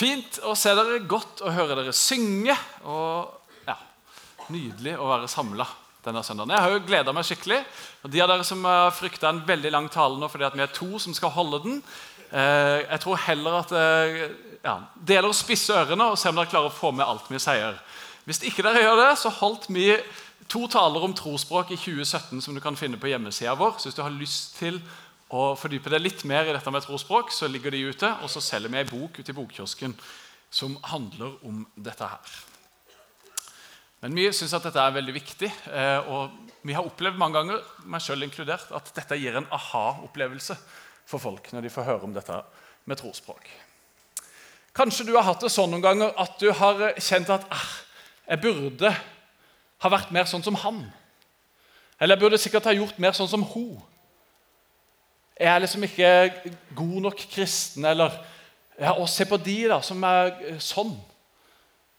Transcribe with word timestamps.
Fint 0.00 0.38
å 0.48 0.54
se 0.56 0.72
dere, 0.72 1.02
godt 1.04 1.42
å 1.44 1.52
høre 1.52 1.76
dere 1.76 1.92
synge. 1.92 2.54
Og 2.88 3.66
ja, 3.66 3.76
nydelig 4.48 4.94
å 4.96 5.08
være 5.10 5.28
samla 5.28 5.66
denne 6.00 6.22
søndagen. 6.24 6.54
Jeg 6.54 6.64
har 6.64 6.72
jo 6.72 6.84
gleda 6.86 7.12
meg 7.12 7.26
skikkelig. 7.28 7.58
Og 8.04 8.14
De 8.14 8.22
av 8.24 8.30
dere 8.32 8.46
som 8.48 8.64
frykta 8.96 9.28
en 9.28 9.42
veldig 9.44 9.74
lang 9.74 9.90
tale 9.92 10.16
nå 10.16 10.30
fordi 10.32 10.46
at 10.48 10.56
vi 10.56 10.64
er 10.64 10.72
to 10.72 11.00
som 11.02 11.16
skal 11.16 11.34
holde 11.34 11.60
den, 11.66 11.82
eh, 12.30 12.80
jeg 12.86 13.02
tror 13.04 13.20
heller 13.26 13.58
at 13.58 13.74
eh, 13.76 14.22
ja, 14.64 14.78
deler 14.96 15.28
å 15.28 15.36
spisse 15.36 15.76
ørene 15.76 16.08
og 16.14 16.18
se 16.20 16.32
om 16.32 16.40
dere 16.40 16.48
klarer 16.48 16.72
å 16.72 16.78
få 16.78 16.94
med 16.96 17.04
alt 17.04 17.28
vi 17.28 17.42
sier. 17.42 17.76
Hvis 18.24 18.40
ikke 18.48 18.64
dere 18.64 18.86
gjør 18.86 19.02
det, 19.02 19.12
så 19.20 19.32
holdt 19.36 19.68
vi 19.68 19.90
to 20.50 20.64
taler 20.70 21.04
om 21.04 21.12
trospråk 21.16 21.74
i 21.74 21.78
2017 21.78 22.40
som 22.40 22.56
du 22.56 22.64
kan 22.64 22.78
finne 22.78 22.96
på 23.00 23.12
hjemmesida 23.12 23.52
vår. 23.58 23.76
Så 23.76 23.90
hvis 23.90 24.00
du 24.00 24.04
har 24.06 24.16
lyst 24.16 24.56
til 24.56 24.80
å 25.30 25.54
fordype 25.58 25.90
deg 25.92 26.02
litt 26.02 26.24
mer 26.26 26.48
i 26.48 26.54
dette 26.54 26.72
med 26.74 26.82
trospråk, 26.82 27.30
så 27.30 27.46
ligger 27.46 27.70
de 27.74 27.84
ute. 27.92 28.08
Og 28.24 28.30
så 28.32 28.42
selger 28.42 28.72
vi 28.72 28.80
ei 28.80 28.88
bok 28.88 29.20
ute 29.20 29.30
i 29.30 29.36
bokkiosken 29.36 29.94
som 30.50 30.74
handler 30.90 31.36
om 31.46 31.62
dette 31.78 32.06
her. 32.10 32.38
Men 34.00 34.16
vi 34.16 34.24
syns 34.32 34.54
at 34.56 34.64
dette 34.66 34.80
er 34.80 34.96
veldig 34.96 35.14
viktig. 35.14 35.50
eh, 35.70 35.98
Og 36.08 36.30
vi 36.64 36.74
har 36.74 36.84
opplevd 36.84 37.18
mange 37.20 37.38
ganger, 37.38 37.62
meg 37.84 38.02
selv 38.02 38.24
inkludert, 38.24 38.70
at 38.72 38.90
dette 38.96 39.16
gir 39.16 39.36
en 39.36 39.46
aha-opplevelse 39.50 40.56
for 41.06 41.18
folk 41.22 41.52
når 41.52 41.62
de 41.62 41.70
får 41.70 41.86
høre 41.86 42.08
om 42.08 42.14
dette 42.14 42.42
med 42.86 42.98
trospråk. 42.98 43.46
Kanskje 44.74 45.06
du 45.06 45.14
har 45.16 45.26
hatt 45.26 45.40
det 45.42 45.50
sånn 45.50 45.70
noen 45.70 45.82
ganger 45.84 46.12
at 46.20 46.38
du 46.40 46.50
har 46.54 46.94
kjent 46.98 47.30
at 47.30 47.46
ah, 47.50 47.70
jeg 48.28 48.40
burde 48.42 48.90
ha 49.80 49.88
vært 49.90 50.12
mer 50.14 50.28
sånn 50.30 50.44
som 50.46 50.58
han. 50.62 50.84
Eller 52.00 52.16
jeg 52.16 52.22
burde 52.22 52.38
sikkert 52.40 52.68
ha 52.70 52.74
gjort 52.76 52.98
mer 53.02 53.12
sånn 53.16 53.28
som 53.28 53.42
hun. 53.52 53.80
Jeg 55.40 55.48
er 55.48 55.62
liksom 55.62 55.84
ikke 55.86 56.08
god 56.76 56.98
nok 57.06 57.22
kristen. 57.32 57.84
Eller 57.88 58.12
ja, 58.78 58.92
og 58.92 59.08
se 59.08 59.24
på 59.24 59.38
de 59.40 59.56
da, 59.72 59.80
som 59.84 60.02
er 60.04 60.34
eh, 60.50 60.58
sånn. 60.60 60.92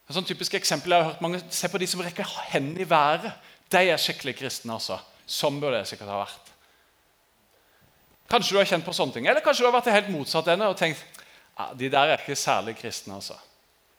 Et 0.05 0.13
sånn 0.17 0.27
typisk 0.27 0.53
eksempel 0.59 0.93
jeg 0.93 1.01
har 1.01 1.13
hørt 1.13 1.23
mange, 1.23 1.39
Se 1.49 1.69
på 1.71 1.79
de 1.81 1.87
som 1.89 2.03
rekker 2.05 2.27
hendene 2.51 2.83
i 2.85 2.89
været. 2.89 3.31
De 3.71 3.81
er 3.81 4.01
skikkelig 4.01 4.35
kristne. 4.37 4.75
altså. 4.77 4.99
Sånn 5.25 5.57
burde 5.61 5.79
jeg 5.79 5.93
sikkert 5.93 6.11
ha 6.11 6.19
vært. 6.21 6.51
Kanskje 8.31 8.53
du 8.53 8.59
har 8.61 8.69
kjent 8.69 8.85
på 8.85 8.93
sånne 8.95 9.15
ting. 9.15 9.27
Eller 9.27 9.43
kanskje 9.43 9.65
du 9.65 9.69
har 9.71 9.77
vært 9.79 9.89
helt 9.95 10.13
motsatt 10.13 10.51
ende 10.53 10.69
og 10.69 10.77
tenkt 10.79 11.01
ja, 11.57 11.71
de 11.77 11.89
der 11.91 12.13
er 12.13 12.21
ikke 12.21 12.37
særlig 12.37 12.77
kristne. 12.77 13.17
altså. 13.17 13.39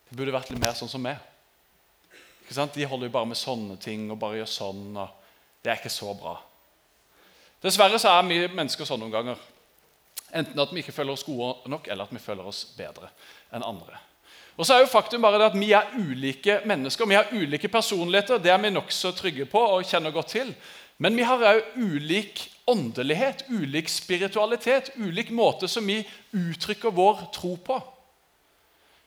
De 0.09 0.17
burde 0.17 0.35
vært 0.35 0.53
litt 0.53 0.63
mer 0.63 0.77
sånn 0.79 0.91
som 0.91 1.03
meg. 1.03 1.19
Ikke 2.45 2.57
sant? 2.57 2.75
De 2.75 2.87
holder 2.87 3.11
jo 3.11 3.17
bare 3.19 3.29
med 3.33 3.39
sånne 3.39 3.77
ting 3.81 4.07
og 4.11 4.21
bare 4.23 4.41
gjør 4.41 4.51
sånn. 4.55 4.87
og 4.97 5.63
Det 5.63 5.73
er 5.73 5.83
ikke 5.83 5.93
så 5.93 6.15
bra. 6.15 6.39
Dessverre 7.63 7.99
så 8.03 8.11
er 8.17 8.25
vi 8.27 8.41
mennesker 8.51 8.87
sånn 8.89 9.01
noen 9.03 9.15
ganger. 9.15 9.43
Enten 10.33 10.59
at 10.59 10.73
vi 10.73 10.81
ikke 10.83 10.95
føler 10.97 11.15
oss 11.15 11.27
gode 11.27 11.71
nok, 11.71 11.87
eller 11.87 12.09
at 12.09 12.15
vi 12.15 12.23
føler 12.23 12.47
oss 12.49 12.65
bedre 12.77 13.11
enn 13.53 13.65
andre. 13.67 14.01
Og 14.57 14.67
så 14.67 14.77
er 14.77 14.83
jo 14.83 14.93
faktum 14.93 15.23
bare 15.25 15.39
det 15.41 15.49
at 15.51 15.59
Vi 15.59 15.73
er 15.73 15.93
ulike 15.97 16.61
mennesker, 16.69 17.07
vi 17.09 17.17
har 17.17 17.31
ulike 17.33 17.69
personligheter. 17.69 18.39
Det 18.39 18.51
er 18.53 18.61
vi 18.61 18.71
nokså 18.71 19.13
trygge 19.17 19.47
på 19.47 19.61
og 19.61 19.85
kjenner 19.85 20.13
godt 20.13 20.35
til. 20.35 20.55
Men 20.99 21.17
vi 21.17 21.23
har 21.23 21.41
òg 21.41 21.77
ulik 21.77 22.49
åndelighet, 22.69 23.47
ulik 23.49 23.89
spiritualitet, 23.89 24.93
ulik 24.97 25.31
måte 25.31 25.69
som 25.69 25.87
vi 25.87 26.03
uttrykker 26.33 26.91
vår 26.95 27.25
tro 27.35 27.57
på. 27.57 27.81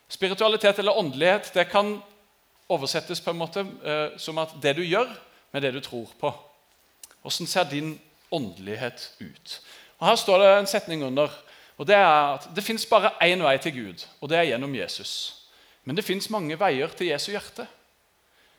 Spiritualitet 0.09 0.79
eller 0.79 0.97
åndelighet 0.97 1.53
det 1.53 1.69
kan 1.69 1.99
oversettes 2.69 3.21
på 3.21 3.31
en 3.31 3.39
måte 3.39 3.63
eh, 3.85 4.17
som 4.17 4.37
at 4.41 4.57
det 4.61 4.75
du 4.77 4.83
gjør 4.83 5.09
med 5.53 5.61
det 5.61 5.71
du 5.71 5.79
tror 5.79 6.09
på. 6.19 6.33
Hvordan 7.21 7.47
ser 7.47 7.69
din 7.69 7.95
åndelighet 8.31 9.11
ut? 9.19 9.61
Og 9.99 10.07
Her 10.07 10.15
står 10.19 10.41
det 10.41 10.51
en 10.59 10.67
setning 10.67 11.03
under. 11.03 11.29
og 11.77 11.87
Det 11.87 11.95
er 11.95 12.07
at 12.35 12.49
det 12.55 12.63
fins 12.63 12.85
bare 12.85 13.13
én 13.23 13.43
vei 13.43 13.57
til 13.57 13.73
Gud, 13.73 14.05
og 14.21 14.29
det 14.29 14.37
er 14.37 14.49
gjennom 14.51 14.75
Jesus. 14.75 15.41
Men 15.83 15.95
det 15.95 16.05
fins 16.05 16.29
mange 16.29 16.59
veier 16.59 16.87
til 16.87 17.07
Jesu 17.07 17.31
hjerte. 17.31 17.67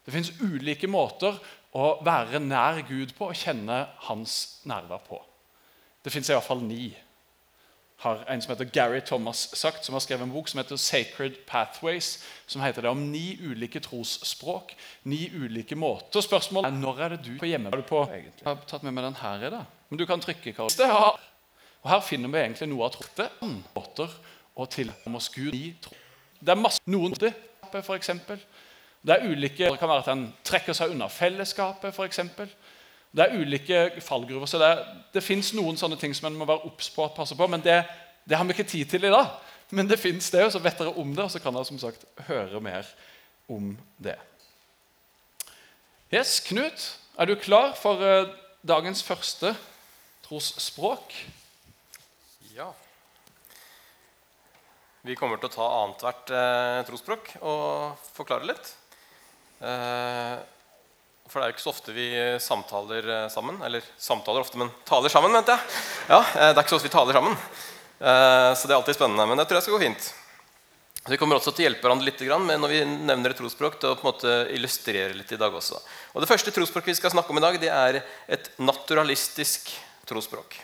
Det 0.07 0.13
fins 0.15 0.33
ulike 0.41 0.87
måter 0.87 1.39
å 1.75 1.97
være 2.05 2.41
nær 2.41 2.81
Gud 2.89 3.13
på 3.19 3.33
og 3.33 3.37
kjenne 3.37 3.87
hans 4.07 4.61
nærvær 4.65 5.03
på. 5.09 5.19
Det 6.05 6.13
fins 6.13 6.31
iallfall 6.31 6.63
ni 6.63 6.95
har 7.97 8.25
en 8.29 8.43
som 8.43 8.53
heter 8.53 8.69
Gary 8.69 9.01
Thomas 9.01 9.49
sagt, 9.57 9.85
som 9.85 9.95
har 9.95 10.01
skrevet 10.05 10.27
en 10.27 10.33
bok 10.33 10.49
som 10.49 10.59
heter 10.59 10.77
'Sacred 10.77 11.33
Pathways', 11.49 12.25
som 12.47 12.63
heter 12.63 12.83
det 12.83 12.91
om 12.91 13.13
ni 13.13 13.39
ulike 13.41 13.81
trosspråk, 13.81 14.75
ni 15.05 15.31
ulike 15.35 15.75
måter. 15.75 16.21
Spørsmålet 16.21 16.67
er 16.67 16.77
når 16.77 17.01
er 17.01 17.09
det 17.09 17.25
du 17.25 17.39
på 17.39 17.47
hjemme? 17.47 17.69
Er 17.73 17.77
du 17.77 17.83
på, 17.83 18.03
egentlig? 18.05 18.45
Jeg 18.45 18.49
har 18.49 18.59
tatt 18.67 18.83
med 18.83 18.93
meg 18.93 19.05
den 19.05 19.15
her 19.15 19.47
i 19.47 19.51
dag. 19.51 19.65
Men 19.91 19.99
du 19.99 20.07
kan 20.07 20.21
trykke. 20.21 20.53
Karl. 20.53 21.19
Og 21.83 21.91
Her 21.91 22.01
finner 22.01 22.29
vi 22.29 22.39
egentlig 22.39 22.69
noe 22.69 22.85
av 22.85 22.91
trådte 22.91 23.29
måter 23.75 24.11
å 24.57 24.67
tilnærme 24.67 25.17
oss 25.17 25.29
Gud 25.29 25.55
i 25.55 25.75
tro. 25.83 25.95
Det 26.41 26.49
er 26.49 26.61
masse 26.61 26.81
noen 26.87 27.13
det, 27.13 27.33
for 27.73 27.95
eksempel. 27.95 28.41
Det 29.07 29.15
er 29.15 29.29
ulike, 29.31 29.71
det 29.71 29.79
kan 29.79 29.89
være 29.89 30.03
at 30.03 30.09
en 30.09 30.33
trekker 30.45 30.75
seg 30.75 30.91
unna 30.91 31.07
fellesskapet, 31.09 31.95
f.eks. 31.95 32.21
Det 33.17 33.25
er 33.25 33.39
ulike 33.41 34.01
fallgruver. 34.05 34.47
så 34.47 34.59
Det, 34.61 34.71
det 35.15 35.25
fins 35.25 35.55
noen 35.57 35.79
sånne 35.81 35.97
ting 35.97 36.15
som 36.15 36.29
en 36.29 36.37
må 36.37 36.45
være 36.45 36.69
obs 36.69 36.91
på. 36.93 37.09
passe 37.17 37.37
på, 37.37 37.47
Men 37.47 37.65
det, 37.65 37.85
det, 38.29 38.37
har 38.37 38.45
vi 38.45 38.53
ikke 38.53 38.69
tid 38.69 38.85
til 38.91 39.05
i 39.05 39.13
dag. 39.13 39.27
Men 39.71 39.89
det 39.89 39.99
fins 39.99 40.31
det, 40.31 40.45
og 40.45 40.53
så 40.53 40.61
vet 40.63 40.79
dere 40.79 40.95
om 40.95 41.15
det, 41.15 41.25
og 41.25 41.31
så 41.31 41.41
kan 41.41 41.55
dere 41.55 41.65
som 41.65 41.79
sagt 41.79 42.05
høre 42.29 42.61
mer 42.61 42.87
om 43.49 43.77
det. 43.99 44.19
Yes, 46.13 46.41
Knut, 46.41 46.99
er 47.19 47.27
du 47.27 47.35
klar 47.35 47.73
for 47.75 47.99
uh, 47.99 48.29
dagens 48.63 49.03
første 49.03 49.57
trosspråk? 50.29 51.15
Ja. 52.55 52.69
Vi 55.07 55.17
kommer 55.19 55.41
til 55.41 55.49
å 55.49 55.55
ta 55.55 55.67
annethvert 55.83 56.31
eh, 56.35 56.81
trosspråk 56.89 57.29
og 57.39 57.99
forklare 58.17 58.49
litt. 58.49 58.71
Eh, 59.63 60.39
for 61.29 61.41
det 61.41 61.47
er 61.47 61.51
jo 61.51 61.57
ikke 61.57 61.65
så 61.65 61.73
ofte 61.73 61.95
vi 61.95 62.07
samtaler 62.43 63.09
eh, 63.11 63.25
sammen. 63.33 63.59
Eller 63.67 63.87
samtaler 63.99 64.45
ofte, 64.45 64.61
men 64.61 64.71
taler 64.87 65.13
sammen, 65.13 65.35
mente 65.35 65.57
jeg. 65.57 65.81
Ja, 66.13 66.21
eh, 66.21 66.53
Det 66.53 66.55
er 66.55 66.63
ikke 66.63 66.75
så 66.75 66.79
ofte 66.79 66.89
vi 66.89 66.95
taler 66.95 67.19
sammen. 67.19 67.35
Eh, 67.99 68.53
så 68.55 68.69
det 68.69 68.75
er 68.75 68.79
alltid 68.79 68.99
spennende. 68.99 69.27
Men 69.27 69.43
jeg 69.43 69.51
tror 69.51 69.59
jeg 69.59 69.67
skal 69.67 69.77
gå 69.77 69.83
fint. 69.83 70.07
Så 71.03 71.13
Vi 71.15 71.19
kommer 71.19 71.39
også 71.39 71.53
til 71.55 71.65
å 71.65 71.69
hjelpe 71.69 71.87
hverandre 71.87 72.07
litt 72.09 72.23
når 72.23 72.71
vi 72.71 72.85
nevner 72.85 73.31
et 73.31 73.39
trosspråk, 73.39 73.79
til 73.79 73.91
å 73.91 73.99
på 73.99 74.07
en 74.07 74.11
måte 74.11 74.37
illustrere 74.55 75.15
litt 75.15 75.33
i 75.33 75.39
dag 75.39 75.55
også. 75.55 75.79
Og 76.15 76.23
Det 76.23 76.31
første 76.31 76.51
trosspråket 76.55 76.95
vi 76.95 76.99
skal 76.99 77.15
snakke 77.15 77.31
om 77.31 77.39
i 77.39 77.45
dag, 77.45 77.61
det 77.61 77.71
er 77.71 78.03
et 78.29 78.51
naturalistisk 78.59 79.71
trosspråk. 80.07 80.59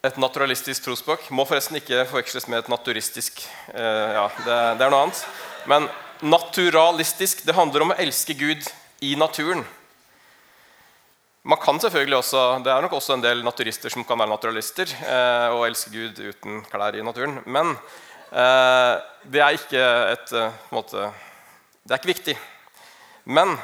Et 0.00 0.16
naturalistisk 0.16 0.86
trosspråk 0.86 1.26
må 1.36 1.44
forresten 1.44 1.76
ikke 1.76 2.06
forveksles 2.08 2.46
med 2.48 2.62
et 2.62 2.70
naturistisk. 2.72 3.42
Eh, 3.74 4.12
ja, 4.16 4.28
det, 4.46 4.54
det, 4.80 4.86
er 4.86 4.92
noe 4.94 5.02
annet. 5.04 5.24
Men 5.68 5.88
naturalistisk 6.24 7.42
det 7.44 7.56
handler 7.56 7.84
om 7.84 7.92
å 7.92 7.98
elske 8.00 8.32
Gud 8.38 8.64
i 9.04 9.12
naturen. 9.20 9.60
Man 11.42 11.60
kan 11.60 11.80
selvfølgelig 11.80 12.16
også, 12.16 12.40
Det 12.64 12.72
er 12.72 12.82
nok 12.84 12.96
også 12.96 13.18
en 13.18 13.24
del 13.24 13.44
naturister 13.44 13.92
som 13.92 14.04
kan 14.04 14.18
være 14.20 14.32
naturalister 14.32 14.88
eh, 14.88 15.48
og 15.52 15.66
elske 15.68 15.92
Gud 15.92 16.20
uten 16.20 16.64
klær 16.72 16.96
i 16.96 17.04
naturen. 17.04 17.36
Men 17.44 17.76
eh, 18.32 18.94
det 19.24 19.44
er 19.44 19.56
ikke 19.56 19.84
et 20.14 20.32
eh, 20.32 20.58
måte, 20.72 21.10
Det 21.84 21.92
er 21.92 22.00
ikke 22.00 22.14
viktig. 22.14 22.36
Men 23.24 23.56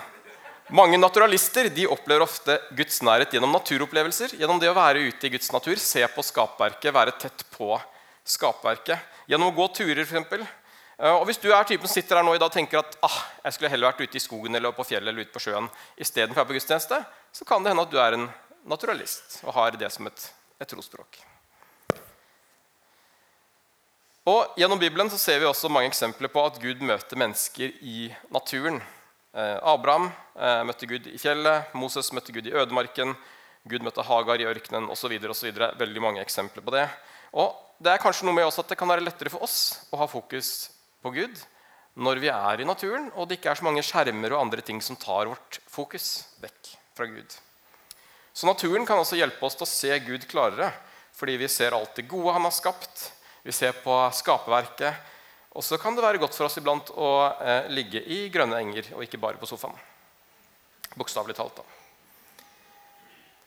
mange 0.69 0.99
naturalister 0.99 1.69
de 1.71 1.87
opplever 1.87 2.25
ofte 2.25 2.59
Guds 2.77 3.03
nærhet 3.07 3.35
gjennom 3.35 3.53
naturopplevelser. 3.55 4.35
Gjennom 4.41 4.59
det 4.63 4.71
å 4.71 4.77
være 4.77 5.05
ute 5.07 5.29
i 5.29 5.33
Guds 5.37 5.53
natur, 5.55 5.77
se 5.79 6.03
på 6.11 6.25
skapverket, 6.27 6.95
være 6.95 7.15
tett 7.21 7.45
på 7.55 7.77
skapverket. 8.27 9.15
Gjennom 9.31 9.53
å 9.53 9.57
gå 9.57 9.69
turer, 9.77 10.03
f.eks. 10.03 10.47
Og 10.97 11.27
Hvis 11.29 11.43
du 11.43 11.51
er 11.53 11.67
typen 11.69 11.87
som 11.87 11.95
sitter 11.99 12.17
her 12.17 12.25
nå 12.25 12.35
i 12.35 12.41
dag 12.41 12.49
og 12.49 12.55
tenker 12.55 12.81
at 12.81 12.97
ah, 13.05 13.19
jeg 13.45 13.57
skulle 13.57 13.71
heller 13.75 13.91
vært 13.91 14.01
ute 14.07 14.17
i 14.17 14.23
skogen 14.23 14.57
eller 14.57 14.73
på 14.73 14.87
fjellet 14.89 15.13
eller 15.13 15.27
ute 15.27 15.35
på 15.35 15.43
sjøen 15.45 15.69
istedenfor 16.01 16.41
være 16.41 16.49
på 16.49 16.57
gudstjeneste, 16.57 17.03
så 17.37 17.45
kan 17.49 17.63
det 17.63 17.75
hende 17.75 17.85
at 17.85 17.93
du 17.93 17.99
er 18.01 18.17
en 18.17 18.29
naturalist 18.67 19.43
og 19.45 19.53
har 19.59 19.77
det 19.77 19.91
som 19.93 20.09
et, 20.09 20.29
et 20.57 20.71
trosspråk. 20.73 21.21
Og 24.27 24.57
Gjennom 24.59 24.81
Bibelen 24.81 25.13
så 25.13 25.21
ser 25.21 25.39
vi 25.39 25.47
også 25.47 25.69
mange 25.71 25.93
eksempler 25.93 26.33
på 26.33 26.43
at 26.49 26.57
Gud 26.59 26.81
møter 26.83 27.21
mennesker 27.21 27.77
i 27.85 28.09
naturen. 28.33 28.81
Eh, 29.37 29.59
Abraham 29.69 30.07
eh, 30.09 30.63
møtte 30.65 30.89
Gud 30.89 31.09
i 31.11 31.19
fjellet, 31.21 31.75
Moses 31.77 32.09
møtte 32.17 32.33
Gud 32.33 32.47
i 32.49 32.55
ødemarken, 32.57 33.13
Gud 33.69 33.85
møtte 33.85 34.05
Hagar 34.07 34.41
i 34.41 34.47
ørkenen 34.49 34.89
osv. 34.93 35.13
Veldig 35.21 36.03
mange 36.03 36.23
eksempler 36.23 36.65
på 36.65 36.73
det. 36.73 36.87
Og 37.37 37.53
det 37.83 37.93
er 37.93 38.01
kanskje 38.01 38.25
noe 38.25 38.37
med 38.39 38.47
også 38.47 38.65
at 38.65 38.73
det 38.73 38.79
kan 38.81 38.89
være 38.89 39.05
lettere 39.05 39.33
for 39.33 39.45
oss 39.45 39.59
å 39.93 40.01
ha 40.01 40.07
fokus 40.09 40.71
på 41.05 41.13
Gud 41.19 41.43
når 41.97 42.21
vi 42.21 42.29
er 42.33 42.61
i 42.61 42.69
naturen, 42.69 43.09
og 43.17 43.29
det 43.29 43.39
ikke 43.39 43.55
er 43.55 43.59
så 43.61 43.65
mange 43.65 43.85
skjermer 43.85 44.35
og 44.35 44.43
andre 44.43 44.65
ting 44.65 44.83
som 44.85 44.99
tar 45.01 45.29
vårt 45.31 45.59
fokus 45.73 46.27
vekk 46.43 46.73
fra 46.97 47.09
Gud. 47.09 47.37
Så 48.37 48.49
naturen 48.49 48.85
kan 48.89 49.01
også 49.01 49.17
hjelpe 49.17 49.49
oss 49.49 49.57
til 49.57 49.65
å 49.65 49.71
se 49.71 49.99
Gud 50.05 50.27
klarere, 50.29 50.69
fordi 51.17 51.39
vi 51.41 51.49
ser 51.49 51.77
alt 51.77 51.97
det 51.97 52.05
gode 52.09 52.35
han 52.37 52.45
har 52.45 52.53
skapt. 52.53 53.07
Vi 53.45 53.55
ser 53.57 53.73
på 53.81 53.97
skaperverket, 54.13 54.93
Og 55.57 55.65
så 55.65 55.79
kan 55.81 55.97
det 55.97 56.05
være 56.05 56.21
godt 56.21 56.37
for 56.37 56.49
oss 56.49 56.59
iblant 56.61 56.91
å 56.93 57.11
eh, 57.41 57.71
ligge 57.73 58.03
i 58.13 58.27
grønne 58.33 58.59
enger 58.61 58.93
og 58.97 59.07
ikke 59.07 59.21
bare 59.21 59.41
på 59.41 59.49
sofaen. 59.49 59.79
Bokstavelig 60.97 61.37
talt. 61.39 61.57
da. 61.57 61.65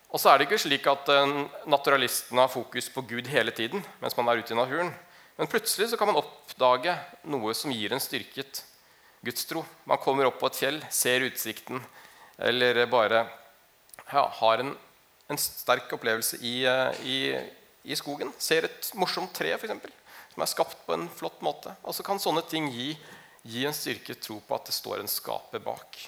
Og 0.10 0.18
så 0.18 0.32
er 0.32 0.40
det 0.40 0.48
ikke 0.48 0.62
slik 0.64 0.88
at 0.90 1.12
eh, 1.14 1.36
naturalistene 1.70 2.42
har 2.42 2.50
fokus 2.50 2.90
på 2.94 3.06
Gud 3.12 3.30
hele 3.30 3.54
tiden 3.54 3.86
mens 4.02 4.18
man 4.18 4.32
er 4.32 4.42
ute 4.42 4.56
i 4.56 4.58
naturen. 4.58 4.90
Men 5.38 5.48
plutselig 5.48 5.92
så 5.92 6.00
kan 6.00 6.10
man 6.10 6.18
oppdage 6.20 6.98
noe 7.30 7.54
som 7.56 7.72
gir 7.72 7.94
en 7.94 8.02
styrket 8.02 8.64
gudstro. 9.24 9.64
Man 9.86 10.02
kommer 10.02 10.28
opp 10.28 10.42
på 10.42 10.50
et 10.50 10.58
fjell, 10.60 10.82
ser 10.90 11.28
utsikten, 11.28 11.80
eller 12.40 12.82
bare 12.92 13.22
ja, 14.10 14.26
har 14.42 14.64
en, 14.64 14.74
en, 15.30 15.40
sterk 15.40 15.94
opplevelse 15.96 16.42
i, 16.42 16.56
eh, 16.68 17.06
i, 17.06 17.20
i, 17.86 17.96
skogen. 18.00 18.34
Ser 18.42 18.66
et 18.68 18.92
morsomt 18.98 19.32
tre, 19.36 19.54
f.eks 19.56 19.94
som 20.34 20.44
er 20.44 20.52
skapt 20.52 20.86
på 20.86 20.96
en 20.96 21.10
flott 21.10 21.42
måte. 21.46 21.74
Og 21.84 21.96
så 21.96 22.06
kan 22.06 22.22
sånne 22.22 22.44
ting 22.48 22.70
gi, 22.74 22.94
gi 23.44 23.66
en 23.66 23.76
styrket 23.76 24.22
tro 24.24 24.40
på 24.46 24.58
at 24.58 24.70
det 24.70 24.76
står 24.76 25.04
en 25.04 25.12
skaper 25.12 25.64
bak. 25.64 26.00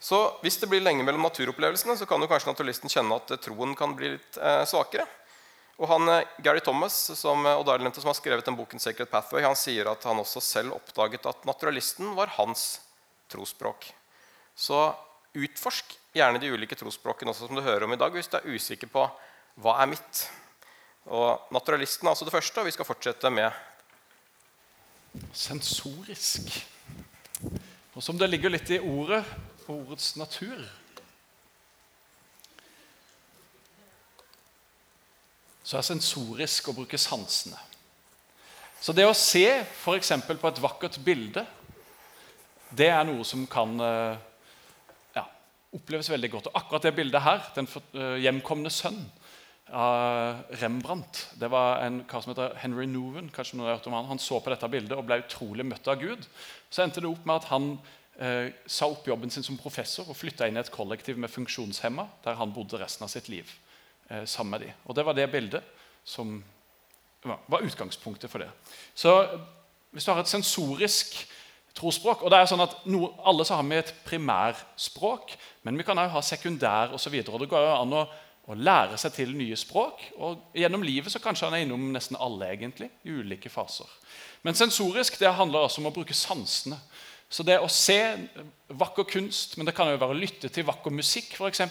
Så 0.00 0.18
Hvis 0.40 0.56
det 0.56 0.70
blir 0.70 0.80
lenge 0.80 1.04
mellom 1.04 1.26
naturopplevelsene, 1.28 1.96
så 1.96 2.06
kan 2.08 2.22
jo 2.22 2.28
kanskje 2.30 2.48
naturalisten 2.48 2.92
kjenne 2.92 3.18
at 3.20 3.34
troen 3.44 3.74
kan 3.76 3.92
bli 3.96 4.14
litt 4.14 4.38
eh, 4.40 4.64
svakere. 4.64 5.04
Og 5.80 5.88
han, 5.88 6.08
eh, 6.08 6.28
Gary 6.44 6.62
Thomas 6.64 6.96
som, 7.18 7.44
og 7.44 7.68
nevnte, 7.68 8.00
som 8.00 8.08
har 8.08 8.16
skrevet 8.16 8.48
den 8.48 8.56
boken 8.56 8.80
Sacred 8.80 9.10
Pathway, 9.12 9.44
han 9.44 9.56
sier 9.56 9.92
at 9.92 10.04
han 10.08 10.20
også 10.20 10.40
selv 10.44 10.76
oppdaget 10.76 11.28
at 11.28 11.44
naturalisten 11.48 12.14
var 12.16 12.32
hans 12.38 12.80
trosspråk. 13.32 13.90
Så 14.56 14.88
utforsk 15.36 15.96
gjerne 16.16 16.40
de 16.42 16.50
ulike 16.52 16.76
trosspråkene 16.76 17.32
også, 17.32 17.48
som 17.48 17.60
du 17.60 17.64
hører 17.64 17.84
om 17.84 17.92
i 17.92 18.00
dag, 18.00 18.12
hvis 18.16 18.28
du 18.32 18.38
er 18.40 18.48
usikker 18.56 18.88
på 18.92 19.04
hva 19.60 19.76
er 19.82 19.92
mitt. 19.92 20.24
Og 21.08 21.52
Naturalisten 21.54 22.06
er 22.06 22.12
altså 22.12 22.26
det 22.28 22.34
første, 22.34 22.60
og 22.60 22.68
vi 22.68 22.74
skal 22.76 22.88
fortsette 22.88 23.30
med 23.32 23.50
Sensorisk. 25.32 26.52
Og 27.94 28.02
som 28.04 28.18
det 28.18 28.28
ligger 28.30 28.52
litt 28.52 28.70
i 28.70 28.78
ordet 28.78 29.24
ordets 29.70 30.16
natur 30.18 30.60
Så 35.70 35.78
er 35.78 35.86
sensorisk 35.86 36.66
å 36.66 36.74
bruke 36.74 36.98
sansene. 36.98 37.58
Så 38.82 38.90
det 38.96 39.04
å 39.06 39.14
se 39.14 39.44
f.eks. 39.60 40.08
på 40.26 40.48
et 40.48 40.62
vakkert 40.64 40.96
bilde, 41.04 41.44
det 42.74 42.88
er 42.90 43.04
noe 43.06 43.22
som 43.28 43.44
kan 43.50 43.76
eh, 43.84 44.16
ja, 45.14 45.22
oppleves 45.76 46.10
veldig 46.10 46.30
godt. 46.32 46.48
Og 46.50 46.58
akkurat 46.58 46.88
det 46.88 46.94
bildet 46.96 47.22
her, 47.22 47.44
den 47.54 47.70
eh, 47.70 48.16
hjemkomne 48.24 48.72
sønn, 48.74 48.98
av 49.72 50.42
Rembrandt. 50.60 51.28
Det 51.38 51.48
var 51.50 51.80
en 51.84 52.02
kar 52.08 52.22
som 52.22 52.32
heter 52.32 52.56
Henry 52.62 52.86
Noven. 52.86 53.30
kanskje 53.30 53.56
noen 53.56 53.68
har 53.68 53.78
hørt 53.78 53.86
om 53.86 53.92
Han 53.92 54.06
Han 54.06 54.18
så 54.18 54.40
på 54.40 54.50
dette 54.50 54.68
bildet 54.68 54.96
og 54.98 55.06
ble 55.06 55.22
utrolig 55.22 55.66
møtt 55.66 55.88
av 55.88 56.00
Gud. 56.00 56.26
Så 56.70 56.82
endte 56.82 57.00
det 57.00 57.08
opp 57.08 57.24
med 57.26 57.36
at 57.36 57.48
han 57.50 57.78
eh, 58.18 58.52
sa 58.66 58.86
opp 58.90 59.06
jobben 59.06 59.30
sin 59.30 59.46
som 59.46 59.58
professor 59.58 60.08
og 60.08 60.16
flytta 60.16 60.48
inn 60.48 60.56
i 60.56 60.60
et 60.60 60.70
kollektiv 60.70 61.18
med 61.18 61.30
funksjonshemma, 61.30 62.06
der 62.24 62.38
han 62.38 62.52
bodde 62.52 62.80
resten 62.80 63.04
av 63.04 63.12
sitt 63.12 63.28
liv 63.28 63.50
eh, 64.08 64.24
sammen 64.24 64.50
med 64.50 64.66
dem. 64.66 64.72
Og 64.86 64.94
Det 64.94 65.04
var 65.06 65.14
det 65.14 65.30
bildet 65.32 65.62
som 66.04 66.42
var 67.22 67.62
utgangspunktet 67.62 68.30
for 68.30 68.40
det. 68.40 68.48
Så 68.94 69.12
hvis 69.92 70.04
du 70.04 70.12
har 70.12 70.20
et 70.22 70.30
sensorisk 70.30 71.26
trosspråk 71.76 72.24
og 72.24 72.32
det 72.32 72.40
er 72.40 72.48
sånn 72.50 72.64
at 72.64 72.72
no, 72.90 73.12
Alle 73.26 73.44
så 73.46 73.58
har 73.58 73.66
vi 73.68 73.78
et 73.78 73.94
primærspråk, 74.06 75.36
men 75.62 75.78
vi 75.78 75.86
kan 75.86 75.98
òg 75.98 76.10
ha 76.14 76.22
sekundær 76.24 76.94
osv. 76.96 77.20
Det 77.22 77.50
går 77.50 77.68
an 77.76 77.94
å 77.94 78.08
å 78.50 78.56
lære 78.58 78.98
seg 78.98 79.14
til 79.14 79.34
nye 79.36 79.56
språk. 79.58 80.02
Og 80.18 80.56
Gjennom 80.58 80.82
livet 80.86 81.12
så 81.12 81.22
kanskje 81.22 81.48
han 81.48 81.58
er 81.58 81.66
innom 81.66 81.90
nesten 81.94 82.18
alle 82.20 82.50
egentlig, 82.50 82.90
i 83.06 83.14
ulike 83.20 83.52
faser. 83.52 83.88
Men 84.42 84.58
sensorisk 84.58 85.18
det 85.20 85.30
handler 85.36 85.66
altså 85.66 85.82
om 85.82 85.90
å 85.90 85.94
bruke 85.94 86.16
sansene. 86.16 86.78
Så 87.30 87.44
det 87.46 87.60
å 87.62 87.68
se 87.70 87.98
vakker 88.74 89.06
kunst, 89.06 89.54
men 89.56 89.68
det 89.68 89.76
kan 89.76 89.92
jo 89.92 90.00
være 90.00 90.16
å 90.16 90.18
lytte 90.18 90.50
til 90.50 90.66
vakker 90.66 90.94
musikk 90.94 91.36
f.eks. 91.36 91.62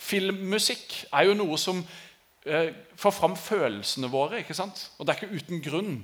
Filmmusikk 0.00 1.02
er 1.10 1.28
jo 1.28 1.36
noe 1.36 1.58
som 1.60 1.82
eh, 2.48 2.72
får 2.96 3.16
fram 3.18 3.36
følelsene 3.36 4.08
våre. 4.12 4.40
ikke 4.40 4.56
sant? 4.56 4.86
Og 4.96 5.04
det 5.04 5.12
er 5.12 5.20
ikke 5.20 5.42
uten 5.42 5.64
grunn 5.64 5.94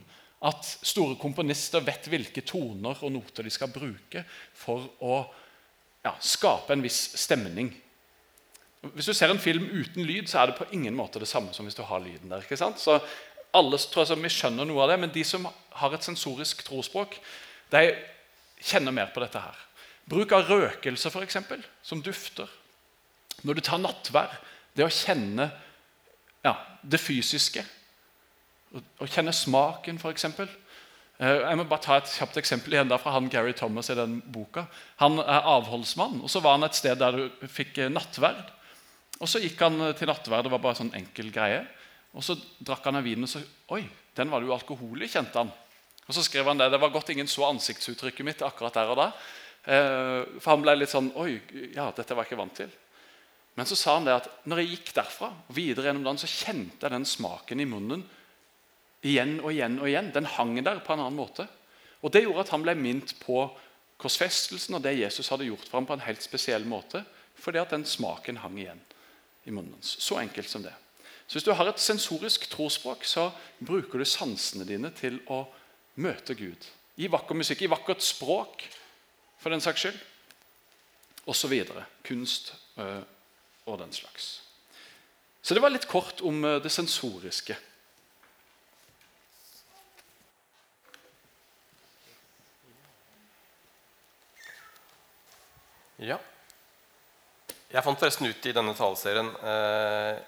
at 0.44 0.68
store 0.86 1.16
komponister 1.18 1.82
vet 1.86 2.06
hvilke 2.12 2.44
toner 2.46 3.00
og 3.00 3.14
noter 3.14 3.48
de 3.48 3.50
skal 3.50 3.72
bruke 3.72 4.22
for 4.54 4.84
å 5.00 5.22
ja, 6.04 6.12
skape 6.20 6.76
en 6.76 6.84
viss 6.84 7.00
stemning 7.18 7.72
hvis 8.82 9.08
du 9.10 9.14
ser 9.16 9.32
en 9.32 9.40
film 9.42 9.64
uten 9.72 10.06
lyd, 10.06 10.28
så 10.30 10.42
er 10.42 10.50
det 10.50 10.58
på 10.60 10.68
ingen 10.76 10.94
måte 10.94 11.18
det 11.18 11.28
samme 11.28 11.54
som 11.54 11.66
hvis 11.66 11.76
du 11.78 11.82
har 11.86 12.02
lyden 12.02 12.30
der. 12.30 12.44
ikke 12.44 12.58
sant? 12.58 12.78
Så 12.78 13.00
alle 13.54 13.78
tror 13.78 14.06
jeg, 14.06 14.20
vi 14.22 14.30
skjønner 14.30 14.68
noe 14.68 14.84
av 14.84 14.92
det, 14.92 15.00
Men 15.00 15.14
de 15.14 15.24
som 15.24 15.48
har 15.80 15.94
et 15.94 16.04
sensorisk 16.04 16.62
trospråk, 16.66 17.18
de 17.70 17.82
kjenner 18.62 18.92
mer 18.92 19.10
på 19.14 19.20
dette. 19.20 19.38
her. 19.38 19.56
Bruk 20.08 20.32
av 20.32 20.48
røkelse, 20.48 21.10
f.eks., 21.10 21.36
som 21.82 22.02
dufter. 22.02 22.48
Når 23.42 23.54
du 23.54 23.60
tar 23.60 23.78
nattvær, 23.78 24.38
det 24.74 24.86
å 24.86 24.92
kjenne 24.92 25.50
ja, 26.44 26.54
det 26.82 27.00
fysiske. 27.00 27.64
Å 28.72 29.06
kjenne 29.06 29.34
smaken, 29.34 29.98
f.eks. 29.98 30.24
Eh, 31.18 31.40
jeg 31.42 31.58
må 31.58 31.66
bare 31.66 31.82
ta 31.82 31.98
et 31.98 32.12
kjapt 32.14 32.38
eksempel 32.38 32.76
igjen 32.76 32.94
fra 32.94 33.16
han 33.16 33.28
Gary 33.28 33.52
Thomas 33.52 33.90
i 33.90 33.98
den 33.98 34.20
boka. 34.22 34.68
Han 35.02 35.18
er 35.18 35.50
avholdsmann, 35.50 36.20
og 36.22 36.30
så 36.30 36.40
var 36.44 36.56
han 36.56 36.68
et 36.68 36.78
sted 36.78 37.00
der 37.00 37.18
du 37.18 37.48
fikk 37.50 37.82
nattverd. 37.90 38.54
Og 39.18 39.28
Så 39.28 39.42
gikk 39.42 39.60
han 39.64 39.80
til 39.98 40.10
nattverd. 40.10 40.46
Det 40.46 40.52
var 40.52 40.62
bare 40.62 40.78
sånn 40.78 40.94
enkel 40.94 41.32
greie. 41.34 41.64
Og 42.14 42.24
Så 42.24 42.36
drakk 42.58 42.84
han 42.88 43.00
av 43.00 43.06
vinen, 43.06 43.26
og 43.26 43.32
så 43.32 43.42
Oi, 43.74 43.82
den 44.16 44.30
var 44.30 44.40
det 44.40 44.48
jo 44.48 44.56
alkohol 44.56 45.02
i, 45.02 45.10
kjente 45.10 45.38
han. 45.38 45.50
Og 46.06 46.14
Så 46.14 46.24
skrev 46.24 46.46
han 46.48 46.58
det. 46.58 46.70
Det 46.72 46.80
var 46.80 46.94
godt 46.94 47.10
ingen 47.10 47.28
så 47.28 47.48
ansiktsuttrykket 47.50 48.26
mitt 48.26 48.42
akkurat 48.42 48.74
der 48.74 48.92
og 48.92 48.96
da. 48.96 49.08
Eh, 49.68 50.38
for 50.40 50.54
han 50.54 50.62
ble 50.64 50.76
litt 50.78 50.92
sånn 50.92 51.10
Oi, 51.20 51.40
ja, 51.74 51.90
dette 51.92 52.14
var 52.14 52.24
jeg 52.24 52.32
ikke 52.32 52.40
vant 52.40 52.56
til. 52.56 52.70
Men 53.58 53.66
så 53.66 53.76
sa 53.76 53.96
han 53.96 54.06
det 54.06 54.14
at 54.14 54.28
når 54.46 54.62
jeg 54.62 54.70
gikk 54.76 54.92
derfra 54.94 55.32
og 55.34 55.54
videre 55.54 55.90
gjennom 55.90 56.04
dagen, 56.06 56.20
så 56.22 56.30
kjente 56.30 56.86
jeg 56.86 56.94
den 56.94 57.06
smaken 57.08 57.60
i 57.60 57.66
munnen 57.66 58.04
igjen 59.02 59.40
og 59.42 59.50
igjen. 59.50 59.80
og 59.82 59.88
igjen. 59.90 60.12
Den 60.14 60.30
hang 60.30 60.54
der 60.62 60.78
på 60.78 60.94
en 60.94 61.02
annen 61.02 61.18
måte. 61.18 61.48
Og 62.00 62.12
Det 62.14 62.22
gjorde 62.22 62.46
at 62.46 62.52
han 62.54 62.62
ble 62.62 62.76
minnet 62.78 63.16
på 63.18 63.48
korsfestelsen 63.98 64.78
og 64.78 64.82
det 64.82 64.94
Jesus 65.00 65.28
hadde 65.28 65.48
gjort 65.50 65.66
for 65.66 65.80
ham 65.80 65.88
på 65.90 65.98
en 65.98 66.06
helt 66.06 66.22
spesiell 66.22 66.64
måte. 66.64 67.02
Fordi 67.34 67.58
at 67.58 67.74
den 67.74 67.84
smaken 67.84 68.38
hang 68.38 68.56
igjen 68.58 68.80
i 69.48 69.54
munnen 69.54 69.72
hans. 69.78 69.96
Så 70.02 70.20
enkelt 70.20 70.48
som 70.48 70.62
det. 70.62 70.74
Så 71.26 71.36
Hvis 71.36 71.44
du 71.44 71.52
har 71.52 71.68
et 71.68 71.80
sensorisk 71.80 72.48
trosspråk, 72.50 73.04
så 73.04 73.30
bruker 73.60 73.98
du 73.98 74.04
sansene 74.04 74.64
dine 74.68 74.90
til 74.96 75.20
å 75.28 75.42
møte 76.00 76.34
Gud. 76.34 76.68
I 76.96 77.08
vakker 77.10 77.36
musikk, 77.36 77.62
i 77.62 77.70
vakkert 77.70 78.02
språk, 78.02 78.64
for 79.38 79.52
den 79.52 79.60
saks 79.60 79.80
skyld. 79.80 79.98
Videre. 81.48 81.84
Kunst 82.04 82.54
øh, 82.78 83.02
og 83.66 83.78
den 83.78 83.92
slags. 83.92 84.42
Så 85.42 85.54
det 85.54 85.62
var 85.62 85.68
litt 85.68 85.88
kort 85.88 86.22
om 86.24 86.44
øh, 86.44 86.62
det 86.62 86.72
sensoriske. 86.72 87.56
Ja. 95.98 96.16
Jeg 97.68 97.84
fant 97.84 98.00
forresten 98.00 98.24
ut 98.24 98.46
i 98.48 98.52
denne 98.56 98.72
taleserien 98.72 99.26
eh, 99.44 100.20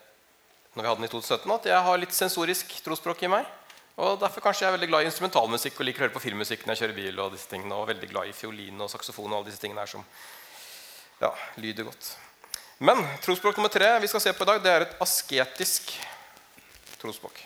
når 0.74 0.82
vi 0.82 0.88
hadde 0.90 1.00
den 1.00 1.06
i 1.06 1.12
2017, 1.12 1.52
at 1.54 1.68
jeg 1.70 1.84
har 1.86 2.00
litt 2.02 2.12
sensorisk 2.12 2.74
trosspråk 2.84 3.24
i 3.24 3.30
meg. 3.32 3.48
Og 4.00 4.18
Derfor 4.20 4.44
kanskje 4.44 4.66
jeg 4.66 4.70
er 4.70 4.76
veldig 4.76 4.88
glad 4.90 5.04
i 5.04 5.08
instrumentalmusikk 5.08 5.80
og 5.80 5.88
liker 5.88 6.02
å 6.02 6.06
høre 6.06 6.14
på 6.14 6.22
filmmusikk 6.26 6.66
når 6.66 6.76
jeg 6.76 6.82
kjører 6.82 6.98
bil. 6.98 7.22
Og 7.24 7.32
disse 7.32 7.48
tingene, 7.48 7.78
og 7.80 7.88
veldig 7.88 8.10
glad 8.12 8.28
i 8.28 8.36
fiolin 8.36 8.84
og 8.84 8.92
saksofon 8.92 9.32
og 9.32 9.38
alle 9.38 9.48
disse 9.48 9.62
tingene 9.62 9.80
her 9.80 9.90
som 9.90 10.04
ja, 11.20 11.32
lyder 11.64 11.88
godt. 11.88 12.12
Men 12.80 13.00
trosspråk 13.24 13.56
nummer 13.56 13.72
tre 13.72 13.88
vi 14.04 14.12
skal 14.12 14.24
se 14.24 14.36
på 14.36 14.44
i 14.44 14.52
dag, 14.52 14.62
det 14.64 14.76
er 14.76 14.86
et 14.86 14.94
asketisk 15.04 15.96
trosspråk. 17.00 17.40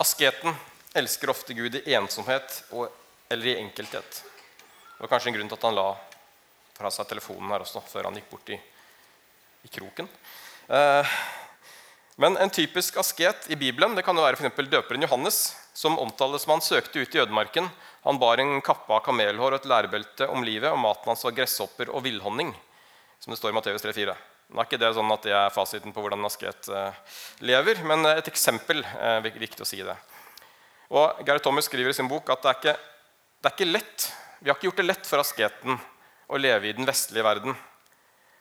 Asketen 0.00 0.56
elsker 0.96 1.36
ofte 1.36 1.56
Gud 1.56 1.82
i 1.84 1.96
ensomhet 2.00 2.62
og 2.72 2.88
eller 3.28 3.46
i 3.46 3.56
enkelthet. 3.60 4.20
Det 4.24 5.02
var 5.02 5.10
kanskje 5.14 5.32
en 5.32 5.38
grunn 5.38 5.50
til 5.50 5.58
at 5.58 5.66
han 5.68 5.78
la 5.78 5.88
fra 6.74 6.90
seg 6.90 7.08
telefonen 7.10 7.52
her 7.54 7.64
også, 7.64 7.82
før 7.86 8.08
han 8.08 8.18
gikk 8.18 8.30
bort 8.32 8.52
i, 8.54 8.58
i 9.64 9.70
kroken. 9.72 10.08
Eh, 10.68 11.16
men 12.22 12.38
en 12.38 12.50
typisk 12.50 12.96
asket 13.02 13.48
i 13.50 13.58
Bibelen 13.58 13.96
det 13.96 14.04
kan 14.06 14.16
jo 14.16 14.22
være 14.22 14.38
for 14.38 14.70
døperen 14.70 15.02
Johannes, 15.02 15.56
som 15.74 15.98
omtales 15.98 16.44
som 16.44 16.54
han 16.54 16.62
søkte 16.62 17.02
ut 17.02 17.14
i 17.14 17.22
ødemarken. 17.22 17.66
Han 18.06 18.20
bar 18.22 18.38
en 18.38 18.60
kappe 18.62 18.92
av 18.94 19.02
kamelhår 19.06 19.56
og 19.56 19.58
et 19.58 19.66
lærebelte 19.70 20.28
om 20.30 20.46
livet, 20.46 20.70
og 20.70 20.78
maten 20.78 21.10
hans 21.10 21.24
var 21.26 21.34
gresshopper 21.34 21.90
og 21.90 22.04
villhonning. 22.06 22.54
som 23.18 23.32
det 23.32 23.38
står 23.38 23.50
i 23.50 23.54
Matteus 23.56 23.82
3,4. 23.82 24.14
Nå 24.52 24.60
er 24.60 24.66
ikke 24.68 24.78
det 24.78 24.90
sånn 24.94 25.12
at 25.14 25.22
det 25.24 25.32
er 25.32 25.52
fasiten 25.54 25.94
på 25.94 26.02
hvordan 26.04 26.20
en 26.20 26.28
asket 26.28 26.68
eh, 26.68 26.98
lever, 27.40 27.80
men 27.88 28.04
et 28.06 28.28
eksempel. 28.28 28.84
er 28.84 29.24
viktig 29.24 29.64
å 29.64 29.68
si 29.68 29.80
det. 29.82 29.96
Og 30.92 31.24
Gary 31.24 31.40
Thomas 31.40 31.64
skriver 31.64 31.90
i 31.90 31.96
sin 31.96 32.10
bok 32.10 32.28
at 32.30 32.42
det 32.44 32.50
er 32.50 32.58
ikke 32.60 32.76
det 33.44 33.50
er 33.50 33.56
ikke 33.58 33.72
lett. 33.74 34.04
Vi 34.40 34.48
har 34.48 34.56
ikke 34.56 34.70
gjort 34.70 34.78
det 34.80 34.86
lett 34.86 35.08
for 35.08 35.20
asketen 35.20 35.74
å 36.32 36.38
leve 36.40 36.70
i 36.70 36.72
den 36.72 36.86
vestlige 36.88 37.26
verden. 37.26 37.52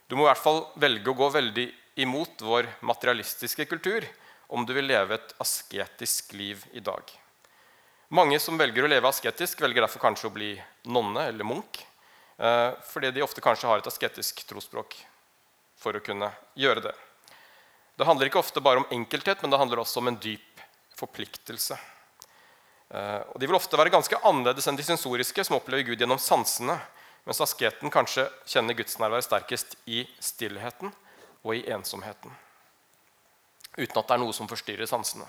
Du 0.08 0.16
må 0.16 0.24
i 0.24 0.30
hvert 0.30 0.40
fall 0.40 0.62
velge 0.80 1.12
å 1.12 1.18
gå 1.20 1.28
veldig 1.34 1.66
imot 2.00 2.40
vår 2.40 2.70
materialistiske 2.88 3.66
kultur 3.68 4.08
om 4.56 4.64
du 4.64 4.72
vil 4.72 4.88
leve 4.88 5.18
et 5.18 5.36
asketisk 5.44 6.32
liv 6.40 6.64
i 6.72 6.80
dag. 6.80 7.04
Mange 8.16 8.40
som 8.40 8.56
velger 8.56 8.88
å 8.88 8.92
leve 8.94 9.12
asketisk, 9.12 9.60
velger 9.60 9.84
derfor 9.84 10.06
kanskje 10.06 10.30
å 10.30 10.36
bli 10.38 10.54
nonne 10.88 11.28
eller 11.34 11.52
munk. 11.52 11.82
Eh, 12.38 12.72
fordi 12.88 13.12
de 13.12 13.28
ofte 13.28 13.44
kanskje 13.44 13.68
har 13.68 13.84
et 13.84 13.90
asketisk 13.92 14.46
trosspråk 14.48 14.96
for 15.84 16.00
å 16.00 16.06
kunne 16.06 16.32
gjøre 16.56 16.88
det. 16.88 16.96
Det 18.00 18.08
handler 18.08 18.32
ikke 18.32 18.40
ofte 18.40 18.64
bare 18.64 18.86
om 18.86 18.94
enkelthet, 19.02 19.44
men 19.44 19.52
det 19.52 19.60
handler 19.60 19.84
også 19.84 20.00
om 20.00 20.14
en 20.14 20.22
dyp 20.32 20.64
forpliktelse. 20.96 21.76
Eh, 22.90 23.22
og 23.32 23.40
de 23.40 23.50
vil 23.50 23.58
ofte 23.58 23.80
være 23.80 23.94
ganske 23.94 24.20
annerledes 24.26 24.68
enn 24.68 24.80
de 24.80 24.86
sensoriske, 24.86 25.46
som 25.46 25.58
opplever 25.60 25.86
Gud 25.88 26.02
gjennom 26.02 26.22
sansene, 26.22 26.80
mens 27.24 27.42
asketen 27.44 27.94
kanskje 27.94 28.28
kjenner 28.50 28.76
gudsnærværet 28.78 29.28
sterkest 29.28 29.78
i 29.86 30.04
stillheten 30.20 30.92
og 31.44 31.56
i 31.56 31.64
ensomheten. 31.72 32.34
Uten 33.78 33.98
at 33.98 34.10
det 34.10 34.16
er 34.16 34.22
noe 34.22 34.36
som 34.36 34.50
forstyrrer 34.50 34.90
sansene. 34.90 35.26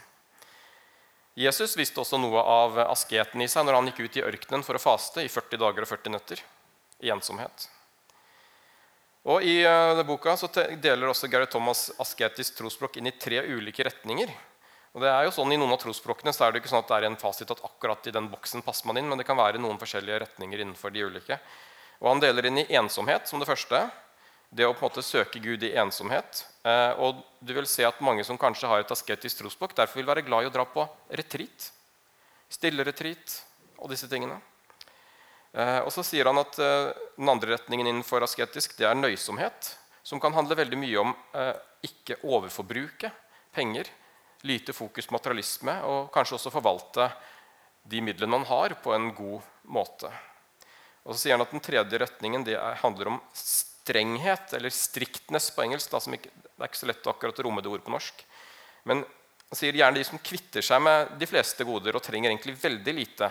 Jesus 1.34 1.74
visste 1.78 1.98
også 2.02 2.18
noe 2.20 2.42
av 2.46 2.76
asketen 2.84 3.42
i 3.42 3.48
seg 3.50 3.66
når 3.66 3.78
han 3.78 3.88
gikk 3.90 4.04
ut 4.04 4.18
i 4.20 4.26
ørkenen 4.26 4.62
for 4.66 4.78
å 4.78 4.82
faste 4.82 5.24
i 5.24 5.30
40 5.30 5.58
dager 5.62 5.86
og 5.86 5.90
40 5.90 6.14
netter 6.14 6.42
i 7.02 7.10
ensomhet. 7.10 7.66
Og 9.24 9.42
I 9.42 9.62
uh, 9.64 10.02
boka 10.06 10.36
så 10.36 10.50
deler 10.52 11.08
også 11.08 11.30
Gary 11.32 11.48
Thomas 11.50 11.88
asketisk 12.02 12.58
trosspråk 12.58 13.00
inn 13.00 13.08
i 13.08 13.16
tre 13.16 13.40
ulike 13.48 13.86
retninger. 13.86 14.30
Og 14.94 15.02
det 15.02 15.10
er 15.10 15.26
jo 15.26 15.34
sånn 15.34 15.50
I 15.50 15.58
noen 15.58 15.74
av 15.74 15.80
trosspråkene 15.82 16.32
så 16.34 16.46
er 16.46 16.54
det 16.54 16.62
ikke 16.62 16.70
sånn 16.70 16.84
at 16.84 16.90
det 16.92 16.98
er 17.00 17.08
en 17.08 17.18
fasit 17.18 17.50
at 17.50 17.62
akkurat 17.66 18.06
i 18.06 18.14
den 18.14 18.28
boksen 18.30 18.62
passer 18.62 18.86
man 18.86 19.00
inn, 19.00 19.08
men 19.10 19.18
det 19.18 19.26
kan 19.26 19.38
være 19.38 19.58
noen 19.58 19.80
forskjellige 19.80 20.20
retninger 20.22 20.62
innenfor 20.62 20.94
de 20.94 21.02
ulike. 21.02 21.38
Og 21.98 22.12
Han 22.12 22.22
deler 22.22 22.46
inn 22.46 22.62
i 22.62 22.68
ensomhet 22.78 23.26
som 23.26 23.42
det 23.42 23.48
første. 23.50 23.80
Det 24.54 24.66
å 24.68 24.74
på 24.74 24.84
en 24.84 24.90
måte 24.92 25.02
søke 25.02 25.42
Gud 25.42 25.66
i 25.66 25.72
ensomhet. 25.82 26.44
Eh, 26.62 26.92
og 27.02 27.24
du 27.42 27.50
vil 27.56 27.66
se 27.66 27.82
at 27.86 27.98
Mange 28.04 28.22
som 28.26 28.38
kanskje 28.38 28.70
har 28.70 28.84
et 28.84 28.94
asketisk 28.94 29.42
trosspråk, 29.42 29.74
derfor 29.74 29.98
vil 29.98 30.10
være 30.12 30.22
glad 30.26 30.46
i 30.46 30.50
å 30.50 30.54
dra 30.54 30.66
på 30.68 30.86
retreat. 31.10 31.70
Stilleretreat 32.54 33.40
og 33.82 33.90
disse 33.90 34.06
tingene. 34.10 34.38
Eh, 35.54 35.80
og 35.82 35.90
så 35.94 36.02
sier 36.06 36.26
han 36.30 36.38
at 36.42 36.56
eh, 36.58 36.92
Den 37.18 37.30
andre 37.30 37.54
retningen 37.54 37.86
innenfor 37.86 38.22
asketisk 38.26 38.74
det 38.78 38.88
er 38.88 38.98
nøysomhet, 38.98 39.74
som 40.06 40.22
kan 40.22 40.34
handle 40.34 40.58
veldig 40.58 40.78
mye 40.78 41.02
om 41.02 41.12
eh, 41.34 41.54
ikke 41.86 42.18
overforbruke 42.26 43.10
penger, 43.54 43.90
lite 44.44 44.74
fokus 44.76 45.08
på 45.08 45.16
materialisme, 45.16 45.74
og 45.88 46.12
kanskje 46.14 46.36
også 46.38 46.52
forvalte 46.52 47.08
de 47.88 48.00
midlene 48.04 48.36
man 48.36 48.46
har, 48.48 48.76
på 48.84 48.94
en 48.96 49.10
god 49.16 49.44
måte. 49.72 50.10
Og 51.04 51.12
så 51.12 51.20
sier 51.20 51.36
han 51.36 51.44
at 51.44 51.52
Den 51.52 51.64
tredje 51.64 52.00
retningen 52.00 52.46
er, 52.48 52.78
handler 52.80 53.14
om 53.14 53.20
strenghet, 53.36 54.54
eller 54.56 54.72
strictness 54.72 55.50
på 55.52 55.66
engelsk. 55.66 55.92
Da, 55.92 56.00
ikke, 56.16 56.32
det 56.32 56.56
er 56.60 56.70
ikke 56.70 56.80
så 56.80 56.88
lett 56.88 57.08
å 57.08 57.12
akkurat 57.12 57.44
romme 57.44 57.64
det 57.64 57.72
ordet 57.72 57.84
på 57.84 57.92
norsk. 57.92 58.24
Men 58.88 59.04
han 59.04 59.60
sier 59.60 59.76
gjerne 59.76 60.00
de 60.00 60.08
som 60.08 60.20
kvitter 60.20 60.64
seg 60.64 60.80
med 60.82 61.16
de 61.20 61.28
fleste 61.28 61.64
goder 61.68 61.96
og 61.96 62.04
trenger 62.04 62.32
egentlig 62.32 62.56
veldig 62.60 62.96
lite 62.96 63.30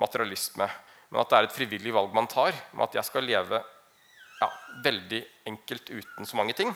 materialisme 0.00 0.68
men 1.08 1.22
at 1.22 1.30
det 1.30 1.38
er 1.38 1.46
et 1.46 1.54
frivillig 1.54 1.94
valg 1.94 2.14
man 2.14 2.28
tar 2.30 2.54
med 2.74 2.86
at 2.88 2.98
jeg 2.98 3.08
skal 3.08 3.26
leve 3.26 3.60
ja, 4.40 4.48
veldig 4.84 5.22
enkelt 5.48 5.90
uten 5.90 6.28
så 6.28 6.36
mange 6.36 6.56
ting. 6.58 6.72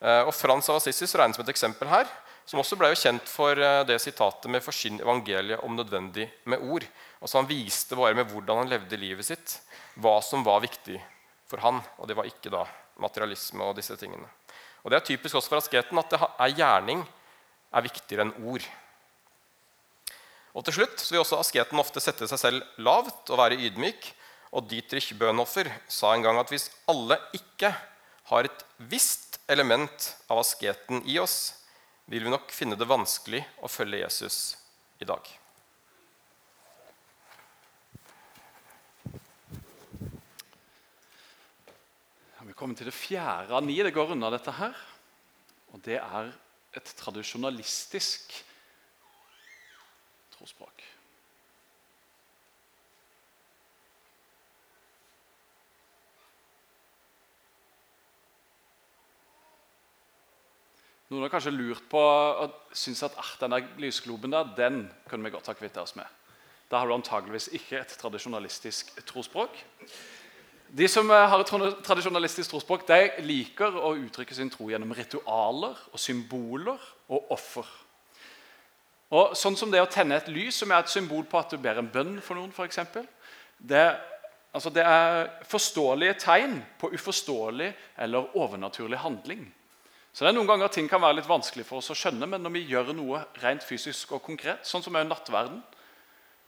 Eh, 0.00 0.22
og 0.24 0.34
Frans 0.34 0.68
av 0.70 0.80
Assisi 0.80 1.06
regnes 1.16 1.38
som 1.38 1.44
et 1.44 1.52
eksempel 1.54 1.90
her, 1.90 2.08
som 2.44 2.60
også 2.60 2.76
ble 2.76 2.90
jo 2.92 3.00
kjent 3.00 3.28
for 3.30 3.56
eh, 3.56 3.82
det 3.88 4.00
sitatet 4.02 4.50
med 4.50 4.62
'forsyn 4.62 5.00
evangeliet 5.00 5.62
om 5.64 5.76
nødvendig 5.76 6.30
med 6.44 6.60
ord'. 6.60 6.88
Altså 7.22 7.38
Han 7.38 7.48
viste 7.48 7.96
bare 7.96 8.14
med 8.14 8.28
hvordan 8.28 8.58
han 8.64 8.68
levde 8.68 9.00
livet 9.00 9.24
sitt, 9.24 9.60
hva 9.96 10.20
som 10.22 10.44
var 10.44 10.60
viktig 10.60 11.00
for 11.48 11.58
han. 11.60 11.82
Og 11.98 12.08
det 12.08 12.16
var 12.16 12.28
ikke 12.28 12.50
da 12.50 12.66
materialisme 13.00 13.64
og 13.64 13.76
disse 13.76 13.96
tingene. 13.96 14.28
Og 14.84 14.90
Det 14.90 14.96
er 14.96 15.06
typisk 15.16 15.34
også 15.34 15.48
for 15.48 15.62
asketen 15.62 15.98
at 15.98 16.10
det 16.10 16.20
er 16.20 16.56
gjerning 16.56 17.06
er 17.74 17.82
viktigere 17.82 18.26
enn 18.26 18.36
ord. 18.44 18.64
Og 20.54 20.62
til 20.66 20.76
slutt 20.76 21.02
vil 21.10 21.22
også 21.22 21.40
asketen 21.40 21.80
ofte 21.82 22.02
sette 22.02 22.28
seg 22.30 22.38
selv 22.38 22.62
lavt 22.78 23.32
og 23.32 23.40
være 23.40 23.58
ydmyk. 23.58 24.12
Og 24.54 24.68
Dietrich 24.70 25.16
Bøhnhoffer 25.18 25.66
sa 25.90 26.12
en 26.14 26.22
gang 26.22 26.38
at 26.38 26.52
hvis 26.52 26.68
alle 26.86 27.18
ikke 27.34 27.72
har 28.30 28.46
et 28.46 28.62
visst 28.78 29.23
element 29.46 30.16
av 30.26 30.38
asketen 30.38 31.02
i 31.06 31.18
oss, 31.18 31.54
vil 32.04 32.24
vi 32.24 32.32
nok 32.32 32.52
finne 32.52 32.76
det 32.76 32.88
vanskelig 32.88 33.42
å 33.64 33.70
følge 33.70 34.02
Jesus 34.04 34.56
i 35.00 35.08
dag. 35.08 35.24
Vi 42.44 42.56
kommer 42.56 42.78
til 42.78 42.86
det 42.86 42.94
fjerde 42.94 43.50
av 43.56 43.64
ni. 43.66 43.74
Det 43.82 43.90
går 43.90 44.12
unna 44.14 44.28
dette 44.30 44.52
her. 44.54 44.76
Og 45.74 45.80
det 45.82 45.96
er 45.98 46.28
et 46.78 46.92
tradisjonalistisk 47.00 48.30
trosspråk. 50.36 50.84
Noen 61.14 61.28
har 61.28 61.30
kanskje 61.30 61.52
lurt 61.54 61.84
på 61.86 62.00
og 62.02 62.74
syns 62.74 63.04
at 63.06 63.14
ah, 63.20 63.28
denne 63.38 63.60
lysgloben 63.78 64.32
der, 64.34 64.48
den 64.56 64.80
kunne 65.06 65.28
vi 65.28 65.30
godt 65.30 65.46
ha 65.46 65.54
kvittet 65.54 65.78
oss 65.84 65.94
med. 65.94 66.08
Da 66.66 66.80
har 66.80 66.90
du 66.90 66.94
antageligvis 66.96 67.52
ikke 67.54 67.78
et 67.78 67.94
tradisjonalistisk 68.00 68.90
trosspråk. 69.06 69.60
De 70.74 70.88
som 70.90 71.06
eh, 71.14 71.28
har 71.30 71.44
et 71.44 71.52
tradisjonalistisk 71.86 72.50
trosspråk, 72.50 72.82
de 72.88 73.22
liker 73.28 73.78
å 73.78 73.92
uttrykke 73.94 74.34
sin 74.34 74.50
tro 74.50 74.66
gjennom 74.72 74.90
ritualer 74.96 75.78
og 75.92 76.02
symboler 76.02 76.90
og 77.06 77.30
offer. 77.36 77.68
Og 79.14 79.36
sånn 79.38 79.54
som 79.54 79.70
det 79.70 79.84
å 79.84 79.90
tenne 79.90 80.18
et 80.18 80.32
lys, 80.34 80.58
som 80.58 80.74
er 80.74 80.82
et 80.82 80.90
symbol 80.90 81.22
på 81.30 81.38
at 81.38 81.54
du 81.54 81.60
ber 81.62 81.78
en 81.78 81.94
bønn 81.94 82.16
for 82.24 82.34
noen, 82.34 82.50
for 82.50 82.66
eksempel, 82.66 83.06
det, 83.62 83.86
altså 84.50 84.74
det 84.74 84.82
er 84.82 85.28
forståelige 85.46 86.18
tegn 86.24 86.58
på 86.80 86.90
uforståelig 86.96 87.70
eller 88.02 88.34
overnaturlig 88.34 88.98
handling. 89.04 89.46
Så 90.14 90.22
det 90.22 90.30
er 90.30 90.36
Noen 90.36 90.46
ganger 90.46 90.70
ting 90.70 90.86
kan 90.86 91.02
være 91.02 91.16
litt 91.18 91.26
vanskelig 91.26 91.64
for 91.66 91.80
oss 91.80 91.90
å 91.90 91.96
skjønne, 91.98 92.28
men 92.30 92.44
når 92.44 92.52
vi 92.54 92.60
gjør 92.70 92.92
noe 92.94 93.24
rent 93.42 93.64
fysisk 93.66 94.12
og 94.14 94.22
konkret, 94.22 94.62
sånn 94.62 94.82
som 94.84 94.94
er 94.94 95.08
nattverden, 95.08 95.56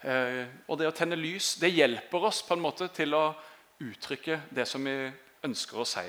eh, 0.06 0.44
og 0.70 0.78
det 0.78 0.86
å 0.86 0.94
tenne 0.94 1.18
lys, 1.18 1.56
det 1.58 1.72
hjelper 1.74 2.28
oss 2.28 2.44
på 2.46 2.54
en 2.54 2.62
måte 2.62 2.86
til 2.94 3.16
å 3.18 3.24
uttrykke 3.82 4.38
det 4.54 4.68
som 4.70 4.86
vi 4.86 4.94
ønsker 5.48 5.80
å 5.82 5.86
si 5.88 6.04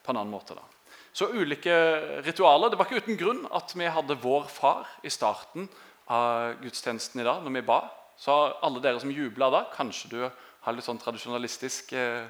på 0.00 0.14
en 0.14 0.22
annen 0.22 0.32
måte. 0.32 0.56
da. 0.56 0.64
Så 1.12 1.28
ulike 1.28 1.74
ritualer. 2.24 2.70
Det 2.70 2.78
var 2.80 2.88
ikke 2.88 3.04
uten 3.04 3.20
grunn 3.20 3.42
at 3.52 3.74
vi 3.76 3.84
hadde 3.84 4.16
Vår 4.22 4.48
Far 4.48 4.88
i 5.04 5.12
starten 5.12 5.68
av 6.08 6.56
gudstjenesten 6.62 7.20
i 7.20 7.26
dag. 7.28 7.42
når 7.44 7.58
vi 7.58 7.66
ba. 7.66 7.80
Så 8.16 8.32
alle 8.62 8.80
dere 8.80 9.00
som 9.00 9.12
jubla 9.12 9.50
da, 9.50 9.66
kanskje 9.74 10.08
du 10.08 10.20
har 10.24 10.72
litt 10.72 10.84
sånn 10.84 11.00
tradisjonalistisk 11.00 11.92
eh, 11.92 12.24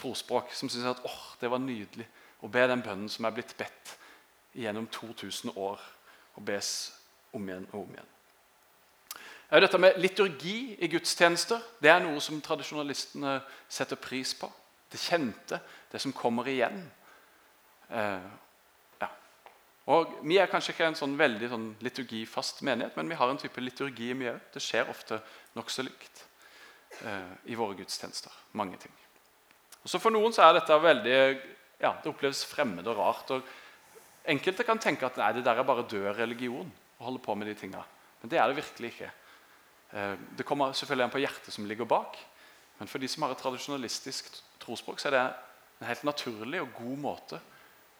trospråk 0.00 0.54
som 0.56 0.72
syns 0.72 0.88
at 0.88 1.04
oh, 1.04 1.36
det 1.40 1.52
var 1.52 1.60
nydelig 1.60 2.08
å 2.40 2.48
be 2.48 2.66
den 2.68 2.82
bønnen 2.82 3.10
som 3.12 3.26
er 3.28 3.34
blitt 3.36 3.56
bedt 3.58 3.96
gjennom 4.56 4.86
2000 4.90 5.52
år, 5.56 5.80
og 6.34 6.46
bes 6.46 6.70
om 7.36 7.48
igjen 7.48 7.66
og 7.72 7.84
om 7.84 7.92
igjen. 7.94 8.10
Dette 9.50 9.78
med 9.82 9.98
Liturgi 9.98 10.76
i 10.78 10.88
gudstjenester 10.90 11.58
det 11.82 11.90
er 11.90 12.02
noe 12.04 12.20
som 12.22 12.38
tradisjonalistene 12.42 13.40
setter 13.68 13.98
pris 13.98 14.30
på. 14.38 14.46
Det 14.90 14.98
kjente, 14.98 15.58
det 15.90 16.00
som 16.02 16.14
kommer 16.14 16.46
igjen. 16.50 16.84
Eh, 17.90 18.28
ja. 19.00 19.08
Og 19.90 20.14
Vi 20.22 20.38
er 20.38 20.50
kanskje 20.50 20.74
ikke 20.74 20.86
en 20.86 20.98
sånn 20.98 21.18
veldig 21.18 21.50
sånn 21.50 21.68
liturgifast 21.82 22.62
menighet, 22.66 22.96
men 22.96 23.10
vi 23.10 23.18
har 23.18 23.30
en 23.30 23.42
type 23.42 23.62
liturgi 23.62 24.12
i 24.12 24.30
òg. 24.30 24.40
Det 24.54 24.62
skjer 24.62 24.90
ofte 24.90 25.18
nokså 25.58 25.82
likt 25.82 26.24
eh, 27.02 27.34
i 27.50 27.58
våre 27.58 27.74
gudstjenester. 27.78 28.30
Mange 28.52 28.78
ting. 28.78 28.94
Også 29.82 29.98
For 29.98 30.14
noen 30.14 30.34
så 30.34 30.46
er 30.46 30.60
dette 30.60 30.78
veldig, 30.78 31.18
ja, 31.80 31.94
det 32.02 32.10
oppleves 32.10 32.44
fremmed 32.48 32.86
og 32.90 32.98
rart. 32.98 33.32
og 33.34 34.28
Enkelte 34.30 34.66
kan 34.68 34.80
tenke 34.80 35.08
at 35.08 35.18
nei, 35.20 35.32
det 35.36 35.44
der 35.46 35.60
er 35.60 35.66
bare 35.66 35.86
død 35.88 36.12
religion. 36.18 36.70
å 37.00 37.06
holde 37.06 37.22
på 37.24 37.34
med 37.34 37.48
de 37.48 37.54
tingene. 37.56 37.84
Men 38.20 38.28
det 38.28 38.38
er 38.38 38.48
det 38.48 38.58
virkelig 38.58 38.90
ikke. 38.92 39.10
Eh, 39.96 40.16
det 40.36 40.44
kommer 40.44 40.74
selvfølgelig 40.76 41.04
an 41.06 41.14
på 41.14 41.22
hjertet 41.22 41.54
som 41.54 41.64
ligger 41.64 41.88
bak. 41.88 42.18
Men 42.78 42.88
for 42.88 43.00
de 43.00 43.08
som 43.08 43.24
har 43.24 43.32
et 43.32 43.40
tradisjonalistisk 43.40 44.28
trosspråk, 44.60 45.00
så 45.00 45.08
er 45.08 45.16
det 45.16 45.22
en 45.80 45.88
helt 45.88 46.04
naturlig 46.04 46.60
og 46.60 46.74
god 46.76 46.98
måte 47.00 47.40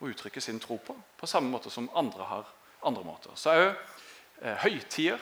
å 0.00 0.08
uttrykke 0.08 0.40
sin 0.40 0.60
tro 0.60 0.76
på, 0.84 0.96
på 1.16 1.28
samme 1.28 1.48
måte 1.48 1.72
som 1.72 1.88
andre 1.96 2.28
har 2.28 2.52
andre 2.84 3.04
måter. 3.04 3.32
Så 3.36 3.56
òg 3.56 3.66
eh, 3.70 4.56
høytider, 4.66 5.20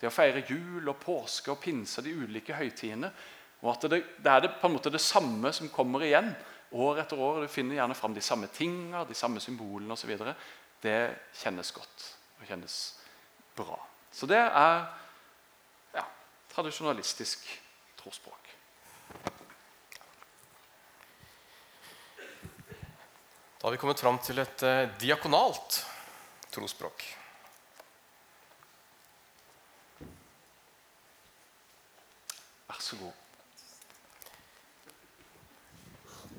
det 0.00 0.08
å 0.08 0.14
feire 0.14 0.44
jul 0.48 0.88
og 0.88 1.00
påske 1.02 1.52
og 1.52 1.60
pinse, 1.60 2.00
de 2.04 2.14
ulike 2.14 2.56
høytidene 2.56 3.10
og 3.64 3.72
at 3.72 3.88
det, 3.90 4.02
det, 4.22 4.30
er 4.30 4.44
det, 4.44 4.52
på 4.60 4.68
en 4.68 4.76
måte 4.76 4.92
det 4.94 5.02
samme 5.02 5.50
som 5.54 5.70
kommer 5.74 6.04
igjen 6.06 6.30
år 6.70 7.00
etter 7.02 7.20
år. 7.20 7.42
Du 7.42 7.48
finner 7.52 7.78
gjerne 7.78 7.96
fram 7.96 8.14
de 8.14 8.24
samme 8.24 8.48
tingene, 8.52 9.04
de 9.08 9.16
samme 9.16 9.40
symbolene 9.40 9.94
osv. 9.94 10.14
Det 10.82 10.98
kjennes 11.40 11.72
godt 11.74 12.08
og 12.38 12.46
kjennes 12.48 12.78
bra. 13.58 13.78
Så 14.12 14.28
det 14.30 14.40
er 14.40 14.84
ja, 15.94 16.04
tradisjonalistisk 16.54 17.46
trosspråk. 17.98 18.54
Da 23.58 23.66
har 23.66 23.74
vi 23.74 23.80
kommet 23.82 24.00
fram 24.00 24.20
til 24.22 24.38
et 24.38 24.62
eh, 24.62 24.84
diakonalt 25.02 25.80
trosspråk. 26.54 27.02
Vær 32.68 32.84
så 32.84 33.00
god. 33.00 33.27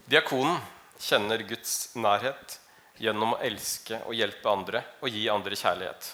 Diakonen 0.09 0.57
kjenner 0.97 1.37
Guds 1.45 1.91
nærhet 1.93 2.55
gjennom 2.97 3.35
å 3.35 3.41
elske 3.45 3.99
og 4.07 4.15
hjelpe 4.17 4.49
andre 4.49 4.81
og 5.05 5.13
gi 5.13 5.27
andre 5.29 5.53
kjærlighet. 5.59 6.07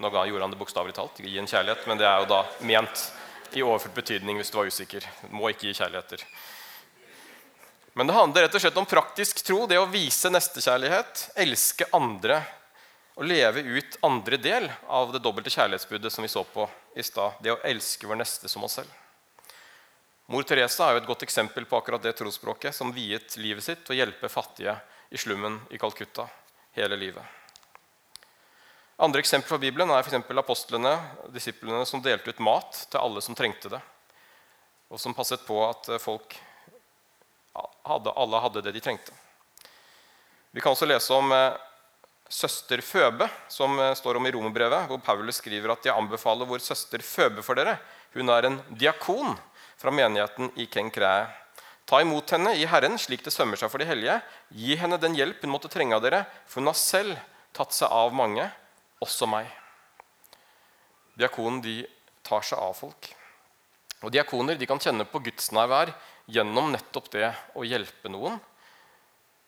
Nå 0.00 0.08
gjorde 0.08 0.40
han 0.46 0.54
det 0.54 0.60
bokstavelig 0.62 0.96
talt, 0.96 1.20
gi 1.20 1.36
en 1.36 1.50
kjærlighet, 1.50 1.84
men 1.84 2.00
det 2.00 2.06
er 2.08 2.22
jo 2.22 2.30
da 2.30 2.40
ment 2.64 3.02
i 3.52 3.60
overført 3.60 3.98
betydning 4.00 4.40
hvis 4.40 4.54
du 4.54 4.56
var 4.56 4.72
usikker. 4.72 5.04
Må 5.36 5.52
ikke 5.52 5.68
gi 5.68 5.76
kjærligheter. 5.82 6.24
Men 7.92 8.08
det 8.08 8.16
handler 8.16 8.48
rett 8.48 8.56
og 8.56 8.64
slett 8.64 8.80
om 8.80 8.88
praktisk 8.88 9.44
tro, 9.44 9.60
det 9.68 9.78
å 9.78 9.86
vise 9.92 10.32
nestekjærlighet, 10.32 11.28
elske 11.44 11.92
andre 11.92 12.40
og 13.20 13.28
leve 13.28 13.68
ut 13.68 14.00
andre 14.00 14.40
del 14.40 14.72
av 14.88 15.12
det 15.12 15.20
dobbelte 15.20 15.52
kjærlighetsbudet 15.52 16.10
som 16.10 16.24
vi 16.24 16.32
så 16.32 16.48
på 16.56 16.64
i 16.96 17.04
stad. 17.04 17.36
Det 17.44 17.52
å 17.52 17.60
elske 17.68 18.08
vår 18.08 18.24
neste 18.24 18.48
som 18.48 18.64
oss 18.64 18.80
selv. 18.80 19.03
Mor 20.26 20.46
Teresa 20.48 20.86
er 20.88 20.96
jo 20.96 21.02
et 21.02 21.08
godt 21.08 21.22
eksempel 21.26 21.66
på 21.68 21.76
akkurat 21.76 22.02
det 22.02 22.14
trosspråket, 22.16 22.72
som 22.72 22.92
viet 22.96 23.36
livet 23.36 23.64
sitt 23.64 23.82
til 23.84 23.92
å 23.92 23.98
hjelpe 23.98 24.30
fattige 24.32 24.78
i 25.12 25.20
slummen 25.20 25.58
i 25.70 25.80
Calcutta 25.80 26.24
hele 26.78 26.96
livet. 26.96 27.24
Andre 29.04 29.20
eksempler 29.20 29.50
fra 29.52 29.60
Bibelen 29.60 29.90
er 29.92 30.06
for 30.06 30.40
apostlene, 30.40 30.94
disiplene 31.34 31.84
som 31.84 32.00
delte 32.02 32.30
ut 32.30 32.40
mat 32.40 32.86
til 32.88 33.00
alle 33.02 33.20
som 33.20 33.36
trengte 33.36 33.68
det, 33.68 33.82
og 34.88 35.00
som 35.02 35.14
passet 35.14 35.44
på 35.44 35.58
at 35.66 35.92
folk 36.00 36.38
hadde, 37.84 38.14
alle 38.16 38.40
hadde 38.40 38.62
det 38.64 38.72
de 38.72 38.82
trengte. 38.82 39.12
Vi 40.54 40.62
kan 40.62 40.72
også 40.72 40.86
lese 40.86 41.12
om 41.12 41.32
eh, 41.34 41.56
søster 42.30 42.80
Føbe, 42.80 43.26
som 43.50 43.76
eh, 43.82 43.96
står 43.98 44.16
om 44.16 44.26
i 44.26 44.32
Romerbrevet, 44.32 44.86
hvor 44.88 45.02
Paulus 45.02 45.42
skriver 45.42 45.74
at 45.74 45.84
jeg 45.84 45.94
anbefaler 45.98 46.48
vår 46.48 46.62
søster 46.62 47.02
Føbe 47.02 47.42
for 47.42 47.58
dere. 47.58 47.76
Hun 48.14 48.30
er 48.30 48.46
en 48.46 48.60
diakon 48.70 49.34
fra 49.80 49.92
menigheten 49.94 50.52
i 50.60 50.66
Kenkræe. 50.70 51.26
Ta 51.84 52.00
imot 52.00 52.30
henne 52.32 52.54
i 52.56 52.64
Herren 52.68 52.96
slik 53.00 53.24
det 53.26 53.32
sømmer 53.34 53.60
seg 53.60 53.70
for 53.72 53.82
de 53.82 53.88
hellige. 53.88 54.16
Gi 54.56 54.76
henne 54.80 54.96
den 55.00 55.16
hjelp 55.18 55.42
hun 55.44 55.52
måtte 55.52 55.68
trenge 55.72 55.96
av 55.96 56.04
dere, 56.04 56.24
for 56.48 56.62
hun 56.62 56.72
har 56.72 56.78
selv 56.80 57.18
tatt 57.54 57.76
seg 57.76 57.92
av 57.92 58.14
mange, 58.16 58.46
også 59.04 59.28
meg. 59.28 59.50
Diakonen 61.14 61.60
de 61.62 61.82
tar 62.24 62.42
seg 62.46 62.58
av 62.58 62.72
folk. 62.78 63.10
Og 64.04 64.12
Diakoner 64.12 64.58
de 64.58 64.68
kan 64.68 64.80
kjenne 64.80 65.06
på 65.08 65.20
gudsnærvær 65.24 65.92
gjennom 66.32 66.72
nettopp 66.72 67.12
det 67.12 67.30
å 67.54 67.64
hjelpe 67.68 68.10
noen. 68.12 68.40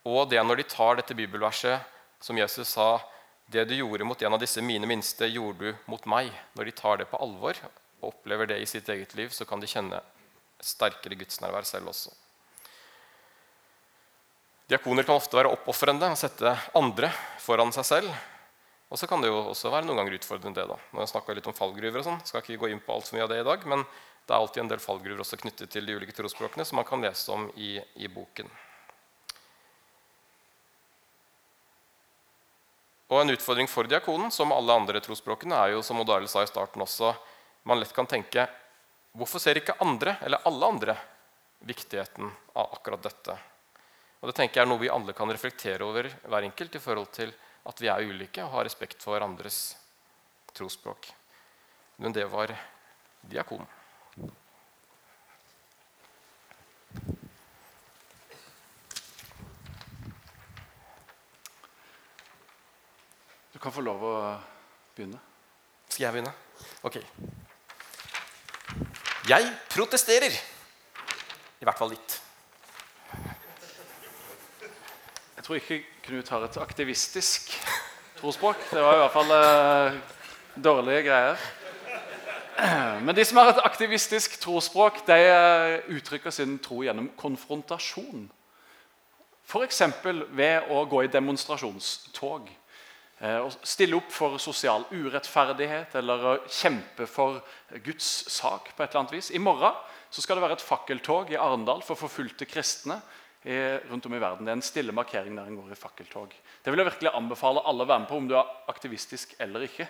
Og 0.07 0.29
det 0.31 0.43
når 0.45 0.61
de 0.61 0.69
tar 0.71 1.01
dette 1.01 1.17
bibelverset 1.19 1.95
som 2.23 2.39
Jesus 2.39 2.77
sa 2.77 3.01
Det 3.47 3.63
du 3.65 3.77
gjorde 3.77 4.03
mot 4.03 4.23
en 4.23 4.35
av 4.35 4.41
disse 4.43 4.59
mine 4.59 4.89
minste, 4.91 5.29
gjorde 5.31 5.69
du 5.69 5.77
mot 5.87 6.03
meg. 6.11 6.33
Når 6.59 6.65
de 6.67 6.73
tar 6.75 6.97
det 6.99 7.05
på 7.07 7.21
alvor 7.23 7.55
og 8.01 8.09
opplever 8.09 8.49
det 8.51 8.57
i 8.59 8.67
sitt 8.67 8.89
eget 8.91 9.15
liv, 9.15 9.29
så 9.31 9.47
kan 9.47 9.63
de 9.63 9.69
kjenne 9.71 10.01
sterkere 10.63 11.19
gudsnærvær 11.19 11.67
selv 11.69 11.91
også. 11.93 12.13
Diakoner 14.67 15.07
kan 15.07 15.15
ofte 15.15 15.39
være 15.39 15.53
oppofrende 15.55 16.09
og 16.11 16.19
sette 16.19 16.57
andre 16.75 17.13
foran 17.43 17.71
seg 17.75 17.87
selv. 17.87 18.17
Og 18.91 18.99
så 18.99 19.07
kan 19.11 19.23
det 19.23 19.31
jo 19.31 19.39
også 19.51 19.71
være 19.71 19.87
noen 19.87 20.01
ganger 20.01 20.19
utfordrende. 20.19 20.61
det 20.61 20.69
da. 20.71 20.77
Nå 20.93 21.03
har 21.03 21.23
jeg 21.29 21.39
litt 21.39 21.49
om 21.51 21.55
fallgruver, 21.55 22.01
og 22.01 22.07
sånn, 22.07 22.21
skal 22.27 22.43
ikke 22.43 22.61
gå 22.65 22.71
inn 22.71 22.83
på 22.83 22.95
alt 22.95 23.09
for 23.09 23.17
mye 23.17 23.27
av 23.27 23.33
det 23.33 23.41
i 23.43 23.47
dag, 23.47 23.67
men 23.67 23.83
det 24.27 24.35
er 24.35 24.39
alltid 24.39 24.63
en 24.63 24.71
del 24.71 24.83
fallgruver 24.83 25.23
også 25.23 25.39
knyttet 25.39 25.71
til 25.71 25.87
de 25.87 25.95
ulike 25.95 26.15
trosspråkene 26.15 26.67
som 26.67 26.81
man 26.81 26.87
kan 26.87 27.03
lese 27.03 27.31
om 27.35 27.49
i, 27.55 27.77
i 27.95 28.11
boken. 28.11 28.51
Og 33.07 33.21
En 33.23 33.31
utfordring 33.31 33.69
for 33.71 33.87
diakonen 33.87 34.33
som 34.35 34.51
alle 34.51 34.75
andre 34.75 35.01
trosspråkene, 35.03 35.55
er 35.55 35.77
jo 35.77 35.83
som 35.87 36.01
Odd 36.03 36.11
sa 36.27 36.43
i 36.43 36.51
starten 36.51 36.83
også, 36.83 37.15
man 37.67 37.79
lett 37.79 37.95
kan 37.95 38.07
tenke 38.07 38.49
hvorfor 39.17 39.41
ser 39.43 39.61
ikke 39.61 39.77
andre, 39.83 40.17
eller 40.23 40.45
alle 40.49 40.73
andre, 40.73 40.97
viktigheten 41.67 42.31
av 42.55 42.75
akkurat 42.77 43.03
dette? 43.03 43.37
Og 44.21 44.29
Det 44.29 44.37
tenker 44.37 44.61
jeg 44.61 44.67
er 44.67 44.71
noe 44.71 44.81
vi 44.81 44.93
alle 44.93 45.15
kan 45.17 45.31
reflektere 45.31 45.85
over 45.85 46.09
hver 46.09 46.47
enkelt 46.47 46.77
i 46.77 46.83
forhold 46.83 47.13
til 47.15 47.33
at 47.67 47.81
vi 47.83 47.91
er 47.91 48.07
ulike 48.07 48.45
og 48.45 48.53
har 48.57 48.69
respekt 48.69 49.03
for 49.03 49.17
hverandres 49.17 49.77
trosspråk. 50.57 51.09
Men 52.03 52.13
det 52.13 52.27
var 52.31 52.53
diakonen. 53.23 53.69
Du 63.53 63.61
kan 63.61 63.73
få 63.73 63.81
lov 63.81 64.03
å 64.05 64.15
begynne. 64.97 65.21
Skal 65.89 66.09
jeg 66.09 66.17
begynne? 66.19 66.35
Ok. 66.85 67.01
Jeg 69.27 69.47
protesterer. 69.73 70.35
I 71.59 71.67
hvert 71.67 71.79
fall 71.79 71.91
litt. 71.91 72.13
Jeg 75.35 75.43
tror 75.43 75.59
ikke 75.59 75.79
Knut 76.07 76.29
har 76.31 76.45
et 76.47 76.59
aktivistisk 76.63 77.51
trospråk. 78.21 78.61
Det 78.71 78.85
var 78.85 78.95
i 78.95 79.01
hvert 79.01 79.15
fall 79.17 79.33
eh, 79.35 79.97
dårlige 80.63 81.03
greier. 81.09 81.43
Men 83.03 83.17
de 83.19 83.25
som 83.27 83.41
har 83.43 83.51
et 83.51 83.65
aktivistisk 83.67 84.39
trosspråk, 84.45 85.03
de 85.09 85.19
eh, 85.19 85.91
uttrykker 85.97 86.31
sin 86.31 86.55
tro 86.63 86.85
gjennom 86.87 87.11
konfrontasjon. 87.19 88.29
F.eks. 89.51 89.83
ved 90.39 90.71
å 90.71 90.85
gå 90.87 91.03
i 91.03 91.11
demonstrasjonstog. 91.11 92.47
Eh, 93.19 93.39
å 93.41 93.51
stille 93.65 93.97
opp 93.97 94.11
for 94.13 94.37
sosial 94.43 94.85
urettferdighet 94.91 95.95
eller 96.01 96.25
å 96.25 96.35
kjempe 96.49 97.07
for 97.09 97.41
Guds 97.85 98.09
sak. 98.33 98.75
på 98.77 98.83
et 98.83 98.91
eller 98.91 99.01
annet 99.01 99.17
vis. 99.17 99.31
I 99.31 99.39
morgen 99.39 99.73
skal 100.11 100.37
det 100.37 100.43
være 100.43 100.59
et 100.59 100.65
fakkeltog 100.65 101.31
i 101.33 101.37
Arendal 101.37 101.83
for 101.83 101.97
forfulgte 101.97 102.47
kristne 102.49 103.01
rundt 103.47 104.07
om 104.07 104.15
i 104.15 104.19
verden. 104.19 104.45
Det 104.45 104.51
er 104.51 104.57
en 104.59 104.63
stille 104.63 104.93
markering 104.93 105.37
der 105.37 105.47
en 105.47 105.55
går 105.55 105.71
i 105.71 105.79
fakkeltog. 105.79 106.33
Det 106.65 106.73
vil 106.73 106.81
jeg 106.83 106.89
virkelig 106.89 107.13
anbefale 107.15 107.63
alle 107.63 107.85
å 107.85 107.87
være 107.87 108.03
med 108.03 108.09
på, 108.11 108.17
om 108.17 108.27
du 108.27 108.35
er 108.35 108.49
aktivistisk 108.73 109.37
eller 109.39 109.69
ikke. 109.69 109.87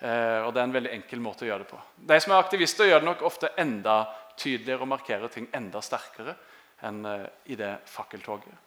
Eh, 0.00 0.40
og 0.42 0.54
Det 0.54 0.60
er 0.60 0.66
en 0.68 0.74
veldig 0.74 0.92
enkel 0.92 1.22
måte 1.22 1.44
å 1.44 1.48
gjøre 1.48 1.64
det 1.64 1.70
på. 1.70 1.80
De 1.96 2.18
som 2.20 2.34
er 2.34 2.42
aktivister, 2.42 2.88
gjør 2.88 3.02
det 3.02 3.08
nok 3.08 3.22
ofte 3.26 3.52
enda 3.58 4.04
tydeligere 4.36 4.82
og 4.82 4.90
markerer 4.90 5.30
ting 5.30 5.46
enda 5.54 5.82
sterkere 5.82 6.34
enn 6.82 7.04
eh, 7.06 7.26
i 7.54 7.58
det 7.58 7.76
fakkeltoget. 7.86 8.62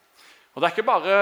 Og 0.58 0.62
Det 0.62 0.66
er 0.66 0.74
ikke 0.74 0.88
bare, 0.90 1.18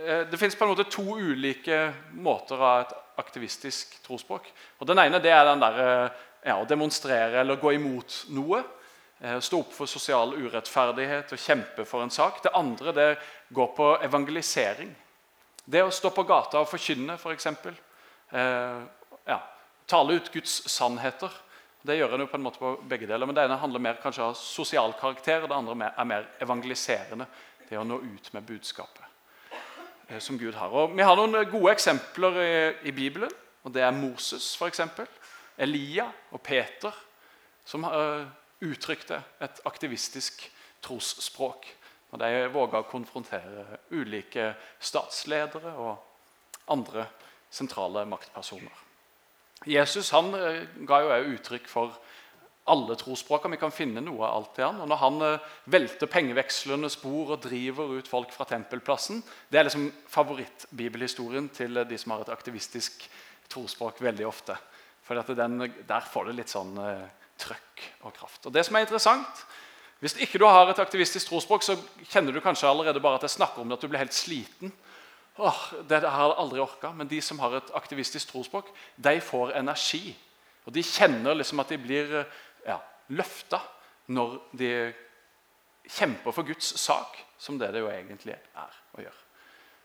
eh, 0.00 0.22
det 0.30 0.40
måte 0.64 0.88
to 0.88 1.04
ulike 1.20 1.92
måter 2.16 2.56
av 2.56 2.80
et 2.80 2.94
aktivistisk 3.20 4.00
trosspråk. 4.02 4.48
Og 4.80 4.86
Den 4.86 4.98
ene 4.98 5.20
det 5.20 5.30
er 5.30 5.44
den 5.44 5.60
der, 5.60 6.10
ja, 6.42 6.56
å 6.56 6.64
demonstrere 6.66 7.40
eller 7.40 7.60
gå 7.60 7.74
imot 7.74 8.24
noe. 8.30 8.64
Stå 9.40 9.58
opp 9.58 9.72
for 9.74 9.86
sosial 9.86 10.32
urettferdighet 10.32 11.32
og 11.32 11.38
kjempe 11.38 11.84
for 11.84 12.02
en 12.02 12.10
sak. 12.10 12.40
Det 12.42 12.54
andre 12.54 12.92
det 12.92 13.18
går 13.52 13.74
på 13.74 14.02
evangelisering. 14.06 14.94
Det 15.68 15.82
å 15.84 15.92
stå 15.92 16.08
på 16.16 16.24
gata 16.24 16.62
og 16.62 16.70
forkynne, 16.70 17.18
f.eks. 17.20 17.48
For 17.60 17.74
eh, 18.40 18.78
ja, 19.28 19.36
tale 19.88 20.16
ut 20.16 20.30
Guds 20.32 20.62
sannheter. 20.72 21.32
Det 21.84 21.98
gjør 21.98 22.14
en 22.16 22.24
jo 22.24 22.30
på 22.30 22.38
en 22.38 22.46
måte 22.46 22.60
på 22.62 22.70
begge 22.88 23.08
deler, 23.08 23.28
men 23.28 23.36
Det 23.36 23.44
ene 23.44 23.58
handler 23.60 23.84
mer 23.84 24.00
kanskje 24.00 24.30
av 24.30 24.38
sosial 24.40 24.94
karakter, 24.96 25.42
og 25.42 25.50
det 25.50 25.58
andre 25.58 25.90
er 25.90 26.08
mer 26.08 26.30
evangeliserende. 26.40 27.28
Det 27.68 27.78
å 27.78 27.84
nå 27.84 27.98
ut 28.00 28.30
med 28.32 28.46
budskapet 28.48 29.04
eh, 30.08 30.20
som 30.24 30.38
Gud 30.40 30.56
har. 30.56 30.72
Og 30.72 30.96
Vi 30.96 31.04
har 31.04 31.16
noen 31.18 31.50
gode 31.50 31.74
eksempler 31.74 32.40
i, 32.42 32.52
i 32.88 32.92
Bibelen. 32.96 33.32
og 33.62 33.74
Det 33.74 33.82
er 33.82 33.92
Moses, 33.92 34.54
f.eks. 34.56 34.80
Elia 35.58 36.06
og 36.30 36.40
Peter, 36.40 36.94
som 37.66 37.84
uh, 37.84 38.24
uttrykte 38.64 39.18
et 39.42 39.60
aktivistisk 39.66 40.46
trosspråk. 40.82 41.66
Og 42.10 42.20
De 42.22 42.48
våga 42.54 42.80
å 42.80 42.88
konfrontere 42.88 43.82
ulike 43.90 44.54
statsledere 44.80 45.74
og 45.76 45.98
andre 46.72 47.04
sentrale 47.50 48.06
maktpersoner. 48.08 48.84
Jesus 49.66 50.12
han 50.14 50.30
eh, 50.38 50.64
ga 50.86 51.00
jo 51.02 51.34
uttrykk 51.34 51.66
for 51.68 51.96
alle 52.70 52.96
trosspråkene. 52.98 53.56
Vi 53.56 53.62
kan 53.62 53.74
finne 53.74 54.02
noe 54.04 54.22
av 54.26 54.36
alt 54.36 54.60
i 54.60 54.64
han. 54.66 54.80
Og 54.84 54.90
Når 54.90 55.00
han 55.02 55.22
eh, 55.26 55.46
velter 55.72 56.10
pengevekslende 56.10 56.90
spor 56.92 57.34
og 57.34 57.42
driver 57.44 57.94
ut 57.98 58.08
folk 58.10 58.32
fra 58.34 58.46
tempelplassen 58.48 59.22
Det 59.48 59.58
er 59.60 59.68
liksom 59.68 59.88
favorittbibelhistorien 60.08 61.48
til 61.54 61.82
de 61.88 61.98
som 61.98 62.14
har 62.14 62.26
et 62.26 62.34
aktivistisk 62.34 63.08
trosspråk 63.48 64.02
veldig 64.04 64.26
ofte. 64.28 64.56
For 65.02 65.16
Der 65.16 66.10
får 66.12 66.28
det 66.28 66.36
litt 66.36 66.52
sånn 66.52 66.76
uh, 66.76 67.06
trøkk 67.40 67.84
og 68.04 68.12
kraft. 68.12 68.44
Og 68.44 68.52
det 68.52 68.66
som 68.66 68.76
er 68.76 68.84
interessant, 68.84 69.46
Hvis 69.98 70.14
ikke 70.14 70.38
du 70.38 70.44
har 70.46 70.68
et 70.70 70.78
aktivistisk 70.78 71.26
trosspråk, 71.26 71.64
så 71.66 71.74
kjenner 72.06 72.30
du 72.30 72.38
kanskje 72.40 72.68
allerede 72.68 73.00
bare 73.02 73.18
at 73.18 73.24
jeg 73.26 73.34
snakker 73.34 73.64
om 73.64 73.68
det, 73.68 73.80
at 73.80 73.82
du 73.82 73.88
blir 73.90 73.98
helt 73.98 74.14
sliten. 74.14 74.70
Åh, 75.38 75.58
det 75.90 76.02
har 76.02 76.28
jeg 76.28 76.36
aldri 76.38 76.60
orka. 76.62 76.92
Men 76.94 77.08
de 77.10 77.18
som 77.20 77.38
har 77.42 77.56
et 77.56 77.72
aktivistisk 77.74 78.30
trosspråk, 78.30 78.70
de 78.94 79.16
får 79.20 79.56
energi. 79.58 80.14
Og 80.66 80.74
de 80.76 80.84
kjenner 80.86 81.34
liksom 81.34 81.58
at 81.62 81.70
de 81.72 81.80
blir 81.82 82.14
ja, 82.66 82.78
løfta 83.14 83.60
når 84.14 84.38
de 84.58 84.72
kjemper 85.88 86.34
for 86.34 86.48
Guds 86.48 86.74
sak, 86.80 87.16
som 87.38 87.58
det 87.60 87.70
det 87.74 87.82
jo 87.84 87.90
egentlig 87.92 88.36
er 88.36 88.76
å 88.96 89.02
gjøre. 89.04 89.24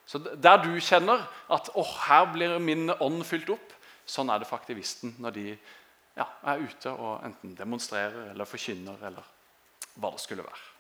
Så 0.06 0.20
Der 0.20 0.58
du 0.60 0.74
kjenner 0.84 1.24
at 1.54 1.70
oh, 1.80 1.94
her 2.08 2.28
blir 2.34 2.58
min 2.60 2.92
ånd 2.92 3.24
fylt 3.26 3.50
opp, 3.56 3.72
sånn 4.06 4.30
er 4.30 4.42
det 4.42 4.50
for 4.50 4.60
aktivisten 4.60 5.16
når 5.24 5.36
de 5.38 5.46
ja, 6.18 6.28
er 6.44 6.62
ute 6.62 6.92
og 6.92 7.24
enten 7.24 7.56
demonstrerer 7.56 8.34
eller 8.34 8.50
forkynner 8.50 9.00
eller 9.08 9.32
hva 9.96 10.12
det 10.12 10.22
skulle 10.22 10.46
være. 10.46 10.73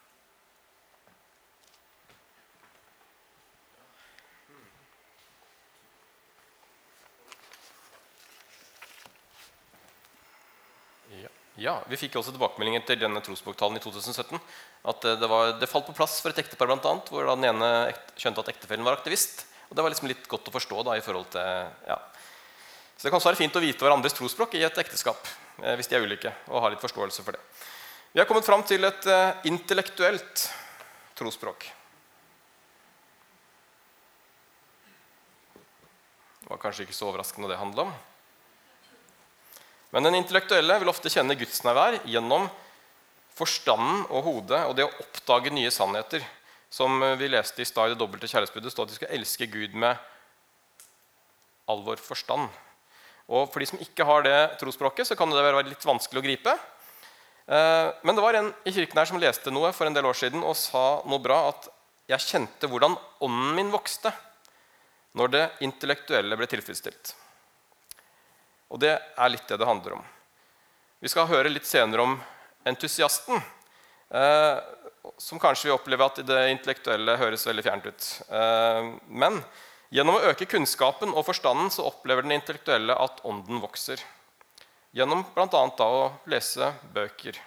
Ja, 11.61 11.75
Vi 11.85 11.99
fikk 12.01 12.15
også 12.17 12.33
tilbakemelding 12.33 12.79
etter 12.79 12.97
denne 12.97 13.21
trosboktalen 13.21 13.77
i 13.77 13.81
2017 13.83 14.39
at 14.89 15.05
eh, 15.05 15.17
det, 15.21 15.27
var, 15.29 15.51
det, 15.61 15.69
falt 15.69 15.85
på 15.85 15.93
plass 15.93 16.17
for 16.23 16.33
et 16.33 16.39
ektepar 16.41 16.69
blant 16.69 16.85
annet, 16.89 17.11
hvor 17.13 17.27
den 17.29 17.45
ene 17.45 17.67
skjønte 18.17 18.41
at 18.41 18.49
ektefellen 18.55 18.85
var 18.85 18.97
aktivist. 18.97 19.45
Og 19.69 19.77
Det 19.77 19.85
var 19.85 19.93
liksom 19.93 20.09
litt 20.09 20.25
godt 20.29 20.49
å 20.49 20.55
forstå. 20.55 20.81
da 20.87 20.97
i 20.97 21.03
forhold 21.05 21.29
til, 21.35 21.69
ja. 21.87 21.99
Så 22.97 23.05
det 23.05 23.11
kan 23.11 23.19
også 23.19 23.29
være 23.29 23.41
fint 23.43 23.59
å 23.59 23.61
vite 23.61 23.85
hverandres 23.85 24.17
trosspråk 24.17 24.57
i 24.57 24.63
et 24.65 24.81
ekteskap 24.81 25.29
eh, 25.61 25.75
hvis 25.77 25.91
de 25.91 25.97
er 25.99 26.07
ulike, 26.07 26.33
og 26.49 26.65
ha 26.65 26.73
litt 26.73 26.81
forståelse 26.81 27.25
for 27.25 27.37
det. 27.37 27.43
Vi 28.13 28.21
har 28.21 28.27
kommet 28.29 28.45
fram 28.45 28.61
til 28.69 28.85
et 28.85 29.07
uh, 29.09 29.39
intellektuelt 29.49 30.43
trosspråk. 31.17 31.65
Det 36.43 36.51
var 36.51 36.61
kanskje 36.61 36.85
ikke 36.85 36.93
så 36.93 37.07
overraskende 37.09 37.49
det 37.49 37.57
handla 37.57 37.87
om. 37.87 37.95
Men 39.93 40.07
den 40.07 40.17
intellektuelle 40.17 40.79
vil 40.81 40.89
ofte 40.89 41.11
kjenne 41.13 41.37
gudsnærvær 41.37 41.99
gjennom 42.09 42.47
forstanden 43.37 44.07
og 44.09 44.25
hodet 44.25 44.63
og 44.65 44.73
det 44.77 44.87
å 44.87 44.93
oppdage 45.03 45.53
nye 45.53 45.71
sannheter. 45.73 46.25
Som 46.73 46.97
vi 47.19 47.29
leste 47.29 47.61
i 47.61 47.67
stad 47.69 47.91
i 47.91 47.93
det 47.93 47.99
dobbelte 48.01 48.25
kjærlighetsbudet, 48.25 48.73
står 48.73 48.87
at 48.87 48.93
vi 48.95 48.97
skal 48.97 49.13
elske 49.13 49.47
Gud 49.53 49.75
med 49.77 49.93
all 51.69 51.83
vår 51.85 52.01
forstand. 52.01 52.49
Og 53.29 53.45
For 53.53 53.61
de 53.61 53.69
som 53.69 53.81
ikke 53.85 54.07
har 54.09 54.25
det 54.25 54.37
trosspråket, 54.61 55.07
så 55.07 55.17
kan 55.19 55.29
det 55.29 55.45
være 55.45 55.67
litt 55.69 55.85
vanskelig 55.85 56.23
å 56.23 56.25
gripe. 56.25 56.57
Eh, 57.45 57.89
men 58.01 58.17
det 58.17 58.25
var 58.25 58.39
en 58.39 58.49
i 58.65 58.73
kirken 58.73 58.97
her 58.99 59.09
som 59.09 59.21
leste 59.21 59.53
noe 59.53 59.71
for 59.75 59.85
en 59.85 59.95
del 59.95 60.09
år 60.09 60.17
siden 60.17 60.41
og 60.41 60.57
sa 60.57 61.03
noe 61.05 61.21
bra. 61.21 61.53
At 61.53 61.69
jeg 62.09 62.25
kjente 62.33 62.69
hvordan 62.71 62.97
ånden 63.23 63.53
min 63.61 63.73
vokste 63.73 64.11
når 65.13 65.35
det 65.35 65.43
intellektuelle 65.69 66.39
ble 66.39 66.49
tilfredsstilt. 66.49 67.13
Og 68.73 68.81
det 68.81 68.95
er 68.97 69.29
litt 69.29 69.45
det 69.47 69.59
det 69.61 69.69
handler 69.69 69.99
om. 69.99 70.05
Vi 71.03 71.11
skal 71.11 71.29
høre 71.29 71.51
litt 71.51 71.67
senere 71.69 72.01
om 72.07 72.15
entusiasten, 72.65 73.37
eh, 74.09 74.57
som 75.21 75.39
kanskje 75.39 75.67
vil 75.67 75.75
oppleve 75.75 76.07
at 76.07 76.21
det 76.25 76.39
intellektuelle 76.49 77.17
høres 77.19 77.45
veldig 77.45 77.65
fjernt 77.65 77.85
ut. 77.85 78.07
Eh, 78.33 78.89
men 79.13 79.37
gjennom 79.93 80.17
å 80.17 80.25
øke 80.31 80.47
kunnskapen 80.49 81.13
og 81.13 81.27
forstanden 81.27 81.69
så 81.69 81.85
opplever 81.85 82.25
den 82.25 82.37
intellektuelle 82.39 82.95
at 82.97 83.21
ånden 83.27 83.61
vokser. 83.61 84.01
Gjennom 84.93 85.25
bl.a. 85.35 85.65
å 85.85 86.05
lese 86.31 86.71
bøker. 86.95 87.37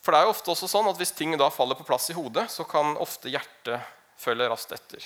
For 0.00 0.12
det 0.12 0.20
er 0.20 0.28
jo 0.28 0.34
ofte 0.34 0.52
også 0.52 0.68
sånn 0.68 0.88
at 0.88 1.00
Hvis 1.00 1.12
ting 1.12 1.36
da 1.36 1.50
faller 1.52 1.76
på 1.76 1.84
plass 1.88 2.08
i 2.12 2.16
hodet, 2.16 2.48
så 2.52 2.64
kan 2.68 2.96
ofte 3.00 3.32
hjertet 3.32 3.84
følge 4.20 4.48
raskt 4.48 4.72
etter. 4.76 5.04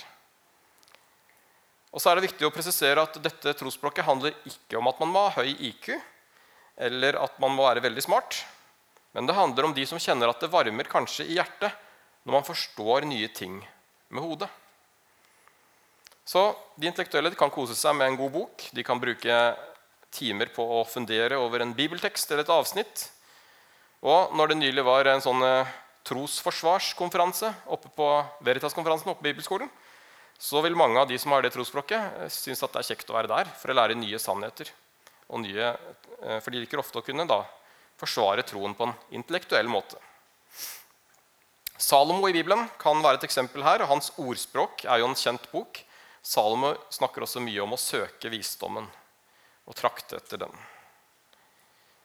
Og 1.94 2.02
så 2.02 2.10
er 2.10 2.18
det 2.18 2.26
viktig 2.26 2.46
å 2.48 2.50
presisere 2.50 3.04
at 3.06 3.20
dette 3.22 3.54
trosspråket 3.54 4.06
handler 4.06 4.34
ikke 4.50 4.80
om 4.80 4.90
at 4.90 4.98
man 4.98 5.12
må 5.14 5.22
ha 5.28 5.36
høy 5.38 5.52
IQ, 5.70 5.92
eller 6.82 7.20
at 7.22 7.38
man 7.42 7.54
må 7.54 7.68
være 7.68 7.84
veldig 7.84 8.02
smart. 8.02 8.40
Men 9.14 9.30
det 9.30 9.36
handler 9.38 9.68
om 9.68 9.74
de 9.76 9.84
som 9.86 10.00
kjenner 10.02 10.32
at 10.32 10.42
det 10.42 10.50
varmer 10.50 10.90
kanskje 10.90 11.28
i 11.28 11.36
hjertet 11.38 11.70
når 12.26 12.34
man 12.40 12.46
forstår 12.48 13.06
nye 13.06 13.28
ting 13.30 13.60
med 14.10 14.24
hodet. 14.24 14.50
Så 16.26 16.56
De 16.74 16.88
intellektuelle 16.88 17.30
kan 17.38 17.52
kose 17.52 17.76
seg 17.78 17.94
med 17.94 18.08
en 18.08 18.18
god 18.18 18.32
bok. 18.32 18.66
De 18.74 18.82
kan 18.82 18.98
bruke 18.98 19.38
timer 20.14 20.50
på 20.54 20.64
å 20.80 20.82
fundere 20.88 21.38
over 21.38 21.62
en 21.62 21.74
bibeltekst 21.76 22.32
eller 22.32 22.42
et 22.42 22.50
avsnitt. 22.50 23.06
Og 24.02 24.34
når 24.34 24.50
det 24.50 24.58
nylig 24.58 24.84
var 24.86 25.06
en 25.06 25.22
sånn 25.22 25.42
eh, 25.46 25.70
trosforsvarskonferanse 26.08 27.52
oppe 27.76 27.92
på 27.94 28.08
Veritas-konferansen 28.44 29.12
oppe 29.12 29.22
på 29.22 29.28
Bibelskolen, 29.30 29.70
så 30.38 30.60
vil 30.64 30.76
mange 30.76 31.00
av 31.00 31.08
de 31.08 31.18
som 31.18 31.32
har 31.32 31.44
det 31.44 31.52
trosspråket, 31.54 32.20
eh, 32.20 32.32
synes 32.32 32.62
at 32.62 32.72
det 32.72 32.82
er 32.82 32.88
kjekt 32.94 33.10
å 33.10 33.16
være 33.16 33.30
der 33.30 33.52
for 33.58 33.70
å 33.70 33.78
lære 33.78 33.98
nye 33.98 34.18
sannheter. 34.18 34.70
Nye, 35.34 35.76
eh, 36.22 36.40
for 36.40 36.50
de 36.50 36.60
liker 36.62 36.78
ofte 36.78 37.00
å 37.00 37.04
kunne 37.04 37.26
da 37.26 37.42
forsvare 37.98 38.44
troen 38.46 38.74
på 38.74 38.88
en 38.88 38.94
intellektuell 39.10 39.70
måte. 39.70 39.96
Salomo 41.78 42.28
i 42.28 42.32
Bibelen 42.32 42.68
kan 42.78 43.00
være 43.02 43.18
et 43.18 43.26
eksempel 43.28 43.62
her. 43.62 43.82
og 43.82 43.88
Hans 43.88 44.10
ordspråk 44.16 44.84
er 44.84 44.98
jo 44.98 45.08
en 45.08 45.18
kjent 45.18 45.50
bok. 45.50 45.82
Salomo 46.22 46.76
snakker 46.90 47.22
også 47.22 47.42
mye 47.42 47.62
om 47.62 47.74
å 47.74 47.80
søke 47.80 48.30
visdommen 48.30 48.86
og 49.66 49.74
trakte 49.74 50.16
etter 50.16 50.38
den. 50.38 50.52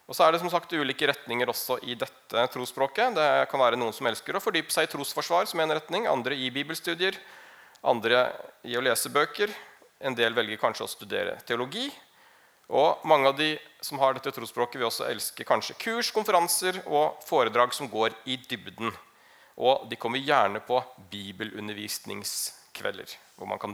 Og 0.09 0.17
så 0.17 0.25
er 0.25 0.33
det 0.33 0.39
som 0.41 0.49
sagt 0.49 0.73
ulike 0.73 1.05
retninger 1.05 1.51
også 1.51 1.77
i 1.85 1.93
dette 1.93 2.45
trosspråket. 2.49 3.13
Det 3.13 3.27
kan 3.51 3.61
være 3.61 3.77
noen 3.77 3.93
som 3.93 4.07
elsker 4.09 4.35
å 4.35 4.41
fordype 4.41 4.73
seg 4.73 4.87
i 4.87 4.91
trosforsvar, 4.91 5.45
som 5.45 5.61
en 5.61 5.75
retning, 5.77 6.07
andre 6.09 6.33
i 6.33 6.49
bibelstudier, 6.49 7.19
andre 7.81 8.31
i 8.67 8.77
å 8.77 8.81
lese 8.83 9.09
bøker. 9.13 9.49
En 9.99 10.15
del 10.15 10.33
velger 10.35 10.57
kanskje 10.61 10.83
å 10.85 10.91
studere 10.91 11.39
teologi. 11.47 11.91
Og 12.69 13.01
mange 13.09 13.27
av 13.31 13.37
de 13.37 13.59
som 13.81 13.99
har 13.99 14.13
dette 14.13 14.31
trosspråket, 14.35 14.77
vil 14.79 14.87
også 14.89 15.07
elske 15.09 15.43
kanskje 15.47 15.77
kurs, 15.81 16.11
konferanser 16.13 16.81
og 16.85 17.17
foredrag 17.25 17.73
som 17.73 17.89
går 17.89 18.13
i 18.29 18.37
dybden. 18.43 18.91
Og 19.59 19.89
de 19.89 19.95
kommer 19.99 20.19
gjerne 20.21 20.59
på 20.63 20.83
bibelundervisningskvelder, 21.11 23.09
hvor 23.35 23.47
man 23.49 23.59
kan 23.61 23.73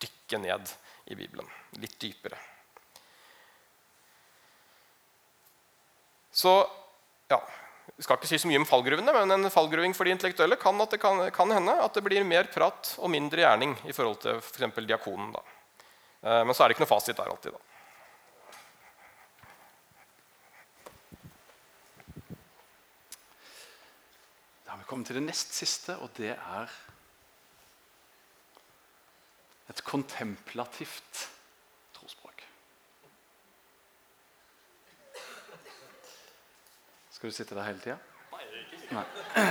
dykke 0.00 0.38
ned 0.40 0.72
i 1.12 1.14
Bibelen 1.18 1.46
litt 1.82 2.00
dypere. 2.00 2.38
Så 6.32 6.66
ja, 7.30 7.38
vi 7.96 8.04
skal 8.04 8.18
ikke 8.18 8.28
si 8.30 8.38
så 8.40 8.48
mye 8.48 8.60
om 8.60 8.66
fallgruvene, 8.68 9.12
men 9.14 9.34
en 9.34 9.52
fallgruving 9.52 9.94
for 9.96 10.08
de 10.08 10.14
intellektuelle 10.14 10.58
kan 10.60 10.78
at 10.82 10.94
det 10.94 11.00
kan, 11.02 11.22
kan 11.34 11.50
hende 11.52 11.74
at 11.84 11.96
det 11.96 12.04
blir 12.06 12.26
mer 12.26 12.50
prat 12.52 12.94
og 12.98 13.10
mindre 13.12 13.42
gjerning 13.44 13.74
i 13.88 13.94
forhold 13.96 14.20
til 14.24 14.38
f.eks. 14.40 14.68
For 14.74 14.86
diakonen. 14.86 15.32
Da. 15.34 15.42
Eh, 16.22 16.42
men 16.44 16.54
så 16.54 16.64
er 16.64 16.70
det 16.70 16.76
ikke 16.76 16.84
noe 16.86 16.92
fasit 16.92 17.18
der 17.18 17.32
alltid. 17.32 17.56
da. 17.56 17.60
Da 24.64 24.74
har 24.74 24.80
vi 24.80 24.88
kommet 24.88 25.10
til 25.10 25.20
det 25.20 25.26
nest 25.26 25.56
siste, 25.56 25.98
og 25.98 26.12
det 26.20 26.36
er 26.36 26.78
et 29.70 29.84
kontemplativt 29.86 31.28
Skal 37.20 37.30
du 37.30 37.34
sitte 37.36 37.52
der 37.52 37.66
hele 37.66 37.80
tida? 37.84 37.98
Nei. 38.96 39.02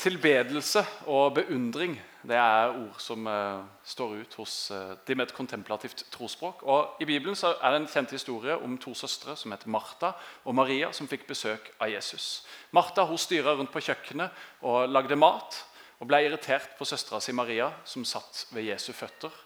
Tilbedelse 0.00 0.80
og 1.12 1.34
beundring 1.36 1.98
det 2.24 2.38
er 2.40 2.72
ord 2.72 2.96
som 3.04 3.28
uh, 3.28 3.66
står 3.84 4.14
ut 4.22 4.36
hos 4.40 4.54
uh, 4.72 4.94
de 5.04 5.12
med 5.12 5.26
et 5.26 5.34
kontemplativt 5.36 6.06
trosspråk. 6.14 6.62
Og 6.64 6.96
I 7.04 7.08
Bibelen 7.10 7.36
så 7.36 7.50
er 7.60 7.74
det 7.74 7.82
en 7.82 7.90
kjent 7.98 8.14
historie 8.16 8.56
om 8.56 8.78
to 8.80 8.94
søstre 8.96 9.36
som 9.36 9.52
heter 9.52 9.68
Martha 9.68 10.14
og 10.48 10.56
Maria, 10.56 10.88
som 10.88 11.04
fikk 11.04 11.28
besøk 11.28 11.68
av 11.76 11.92
Jesus. 11.92 12.46
Martha 12.72 13.04
hun 13.04 13.20
styra 13.20 13.58
rundt 13.60 13.74
på 13.76 13.84
kjøkkenet 13.90 14.40
og 14.64 14.88
lagde 14.88 15.20
mat. 15.20 15.60
Og 16.00 16.08
ble 16.08 16.22
irritert 16.24 16.78
på 16.80 16.88
søstera 16.88 17.20
si 17.20 17.36
Maria, 17.36 17.68
som 17.84 18.08
satt 18.08 18.46
ved 18.56 18.70
Jesu 18.70 18.94
føtter 18.96 19.36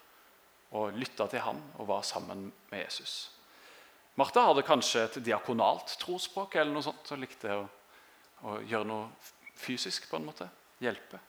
og 0.70 0.94
lytta 0.94 1.26
til 1.26 1.42
ham 1.42 1.58
og 1.82 1.90
var 1.90 2.06
sammen 2.06 2.52
med 2.70 2.84
Jesus. 2.86 3.39
Martha 4.18 4.42
hadde 4.48 4.66
kanskje 4.66 5.04
et 5.06 5.18
diakonalt 5.24 5.94
trosspråk 6.00 6.56
eller 6.58 6.74
noe 6.74 6.84
sånt, 6.84 7.12
og 7.14 7.20
likte 7.22 7.54
å, 7.54 7.64
å, 8.42 8.58
gjøre 8.66 8.88
noe 8.88 9.08
fysisk. 9.60 10.08
på 10.10 10.18
en 10.18 10.26
måte, 10.30 10.48
Hjelpe. 10.80 11.20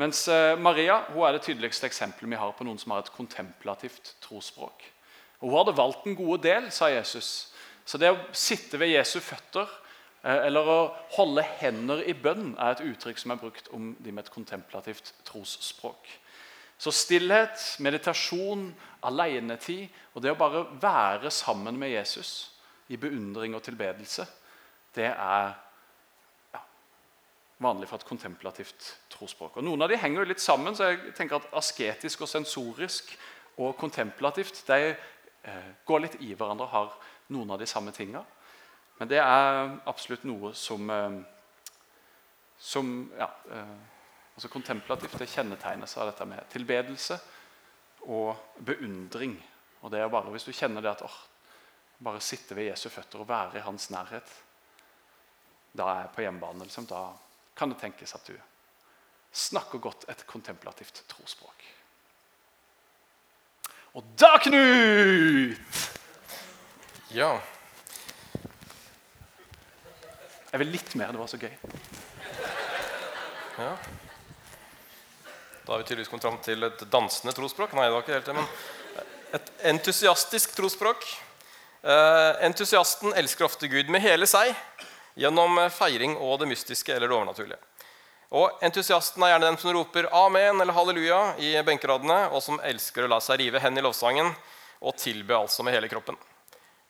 Mens 0.00 0.22
eh, 0.32 0.54
Maria 0.56 1.02
hun 1.10 1.26
er 1.26 1.36
det 1.36 1.42
tydeligste 1.44 1.88
eksempelet 1.88 2.30
vi 2.30 2.38
har 2.40 2.54
på 2.56 2.64
noen 2.64 2.78
som 2.80 2.94
har 2.94 3.02
et 3.02 3.12
kontemplativt 3.12 4.14
trosspråk. 4.24 4.86
Og 5.40 5.50
Hun 5.50 5.58
hadde 5.58 5.76
valgt 5.76 6.06
en 6.06 6.16
god 6.18 6.42
del, 6.46 6.70
sa 6.72 6.88
Jesus. 6.90 7.52
Så 7.84 7.98
det 8.00 8.10
å 8.12 8.20
sitte 8.32 8.78
ved 8.80 8.92
Jesu 8.92 9.18
føtter 9.20 9.66
eh, 10.22 10.46
eller 10.46 10.70
å 10.70 10.78
holde 11.16 11.44
hender 11.60 12.02
i 12.06 12.14
bønn 12.14 12.54
er 12.56 12.74
et 12.76 12.86
uttrykk 12.86 13.20
som 13.20 13.34
er 13.34 13.42
brukt 13.42 13.68
om 13.74 13.92
de 13.98 14.14
med 14.14 14.26
et 14.26 14.32
kontemplativt 14.34 15.12
trosspråk. 15.28 16.08
Så 16.78 16.92
stillhet, 16.94 17.58
meditasjon, 17.82 18.68
alenetid 19.02 19.88
og 20.14 20.22
det 20.22 20.30
å 20.32 20.38
bare 20.38 20.64
være 20.80 21.30
sammen 21.34 21.78
med 21.78 21.90
Jesus 21.90 22.52
i 22.88 22.96
beundring 22.96 23.56
og 23.58 23.64
tilbedelse, 23.66 24.24
det 24.94 25.10
er 25.10 25.50
ja, 26.54 26.60
vanlig 27.62 27.90
for 27.90 27.98
et 27.98 28.06
kontemplativt 28.08 28.92
trosspråk. 29.12 29.58
Og 29.58 29.66
Noen 29.66 29.82
av 29.84 29.90
de 29.90 29.98
henger 29.98 30.22
jo 30.22 30.30
litt 30.30 30.42
sammen, 30.42 30.76
så 30.76 30.92
jeg 30.92 31.12
tenker 31.18 31.38
at 31.38 31.50
asketisk 31.58 32.24
og 32.24 32.30
sensorisk 32.30 33.12
og 33.58 33.76
kontemplativt 33.78 34.62
de 34.70 34.94
eh, 34.94 35.70
går 35.86 36.04
litt 36.04 36.18
i 36.22 36.32
hverandre 36.32 36.66
og 36.66 36.74
har 36.74 37.14
noen 37.34 37.54
av 37.54 37.60
de 37.60 37.68
samme 37.68 37.92
tinga. 37.94 38.22
Men 38.98 39.10
det 39.10 39.20
er 39.22 39.76
absolutt 39.86 40.24
noe 40.26 40.54
som, 40.58 40.90
eh, 40.90 41.18
som 42.58 42.92
ja, 43.18 43.30
eh, 43.54 43.97
Altså 44.38 44.52
Kontemplativt 44.54 45.16
det 45.18 45.26
kjennetegnes 45.32 45.96
av 45.98 46.12
dette 46.12 46.24
med 46.30 46.44
tilbedelse 46.52 47.16
og 48.06 48.60
beundring. 48.62 49.32
Og 49.82 49.90
det 49.90 49.98
er 49.98 50.12
bare 50.12 50.30
Hvis 50.30 50.46
du 50.46 50.52
kjenner 50.54 50.84
det 50.84 50.92
at 50.92 51.02
å 51.02 51.10
bare 52.06 52.22
sitte 52.22 52.54
ved 52.54 52.68
Jesu 52.68 52.86
føtter 52.86 53.18
og 53.18 53.26
være 53.26 53.58
i 53.58 53.64
hans 53.66 53.88
nærhet, 53.90 54.30
da 55.74 55.88
er 55.90 56.00
jeg 56.04 56.14
på 56.14 56.22
hjemmebane. 56.22 56.68
Liksom. 56.68 56.86
Da 56.86 57.02
kan 57.58 57.74
det 57.74 57.80
tenkes 57.82 58.14
at 58.14 58.30
du 58.30 58.38
snakker 59.34 59.82
godt 59.82 60.06
et 60.06 60.22
kontemplativt 60.30 61.02
trosspråk. 61.10 61.66
Og 63.98 64.16
da, 64.22 64.36
Knut! 64.38 65.86
Ja. 67.10 67.34
Jeg 70.52 70.62
vil 70.62 70.76
litt 70.78 70.94
mer. 70.94 71.10
Det 71.10 71.26
var 71.26 71.26
så 71.26 71.42
gøy. 71.42 71.56
ja. 73.58 73.72
Da 75.68 75.74
har 75.74 75.78
vi 75.78 75.84
tydeligvis 75.84 76.08
kommet 76.08 76.24
fram 76.24 76.36
til 76.40 76.64
et 76.64 76.82
dansende 76.88 77.32
trosspråk. 77.36 77.74
Nei, 77.76 77.82
det 77.84 77.92
var 77.92 78.04
ikke 78.06 78.14
helt 78.14 78.28
det, 78.30 78.36
men 78.38 79.34
et 79.36 79.50
entusiastisk 79.68 80.54
trosspråk. 80.56 81.04
Eh, 81.84 82.38
entusiasten 82.48 83.12
elsker 83.20 83.44
ofte 83.44 83.68
Gud 83.68 83.92
med 83.92 84.00
hele 84.00 84.24
seg 84.24 84.54
gjennom 85.20 85.60
feiring 85.68 86.16
og 86.16 86.38
det 86.40 86.48
mystiske 86.48 86.94
eller 86.94 87.12
det 87.12 87.18
overnaturlige. 87.18 87.60
Og 88.40 88.64
Entusiasten 88.64 89.20
er 89.26 89.34
gjerne 89.34 89.50
den 89.50 89.60
som 89.60 89.76
roper 89.76 90.08
'amen' 90.08 90.62
eller 90.62 90.72
'halleluja' 90.72 91.36
i 91.36 91.62
benkeradene, 91.62 92.32
og 92.32 92.42
som 92.42 92.60
elsker 92.64 93.04
å 93.04 93.12
la 93.12 93.20
seg 93.20 93.38
rive 93.40 93.60
hen 93.60 93.76
i 93.76 93.84
lovsangen 93.84 94.34
og 94.80 94.96
tilbe 94.96 95.36
altså 95.36 95.62
med 95.62 95.74
hele 95.74 95.88
kroppen. 95.88 96.16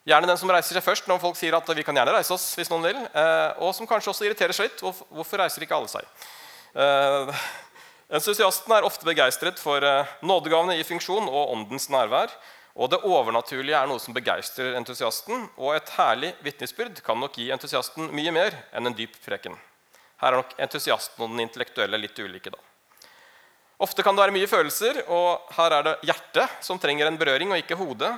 Gjerne 0.07 0.27
den 0.27 0.37
som 0.37 0.49
reiser 0.49 0.79
seg 0.79 0.83
først 0.83 1.07
når 1.07 1.19
folk 1.19 1.35
sier 1.35 1.53
at 1.53 1.67
vi 1.67 1.83
kan 1.83 1.95
gjerne 1.95 2.15
reise 2.15 2.31
oss. 2.31 2.55
hvis 2.55 2.69
noen 2.69 2.83
vil, 2.83 2.95
eh, 2.95 3.53
Og 3.59 3.75
som 3.75 3.85
kanskje 3.85 4.07
også 4.07 4.23
irriterer 4.23 4.53
seg 4.53 4.71
litt. 4.71 4.79
Hvorfor 4.79 5.37
reiser 5.37 5.59
ikke 5.59 5.75
alle 5.75 5.87
seg? 5.87 6.05
Eh, 6.75 7.35
entusiasten 8.09 8.73
er 8.75 8.85
ofte 8.87 9.07
begeistret 9.07 9.59
for 9.61 9.83
eh, 9.85 10.13
nådegavene 10.25 10.77
i 10.79 10.85
funksjon 10.87 11.27
og 11.29 11.53
åndens 11.55 11.89
nærvær. 11.93 12.33
Og 12.79 12.91
det 12.93 13.01
overnaturlige 13.03 13.75
er 13.75 13.89
noe 13.89 13.99
som 13.99 14.15
begeistrer 14.15 14.77
entusiasten. 14.79 15.47
Og 15.57 15.75
et 15.75 15.91
herlig 15.97 16.31
vitnesbyrd 16.45 17.01
kan 17.05 17.19
nok 17.19 17.37
gi 17.37 17.49
entusiasten 17.53 18.11
mye 18.15 18.33
mer 18.35 18.55
enn 18.73 18.87
en 18.87 18.95
dyp 18.95 19.17
preken. 19.25 19.57
Her 20.19 20.33
er 20.33 20.41
nok 20.41 20.55
entusiasten 20.59 21.25
og 21.25 21.33
den 21.33 21.45
intellektuelle 21.45 21.99
litt 21.99 22.17
ulike. 22.19 22.53
da. 22.53 22.59
Ofte 23.79 24.03
kan 24.03 24.15
det 24.15 24.25
være 24.25 24.35
mye 24.35 24.47
følelser, 24.51 25.05
og 25.07 25.53
her 25.55 25.77
er 25.77 25.85
det 25.87 25.99
hjertet 26.09 26.57
som 26.65 26.79
trenger 26.79 27.07
en 27.07 27.19
berøring, 27.19 27.53
og 27.53 27.61
ikke 27.61 27.77
hodet. 27.79 28.11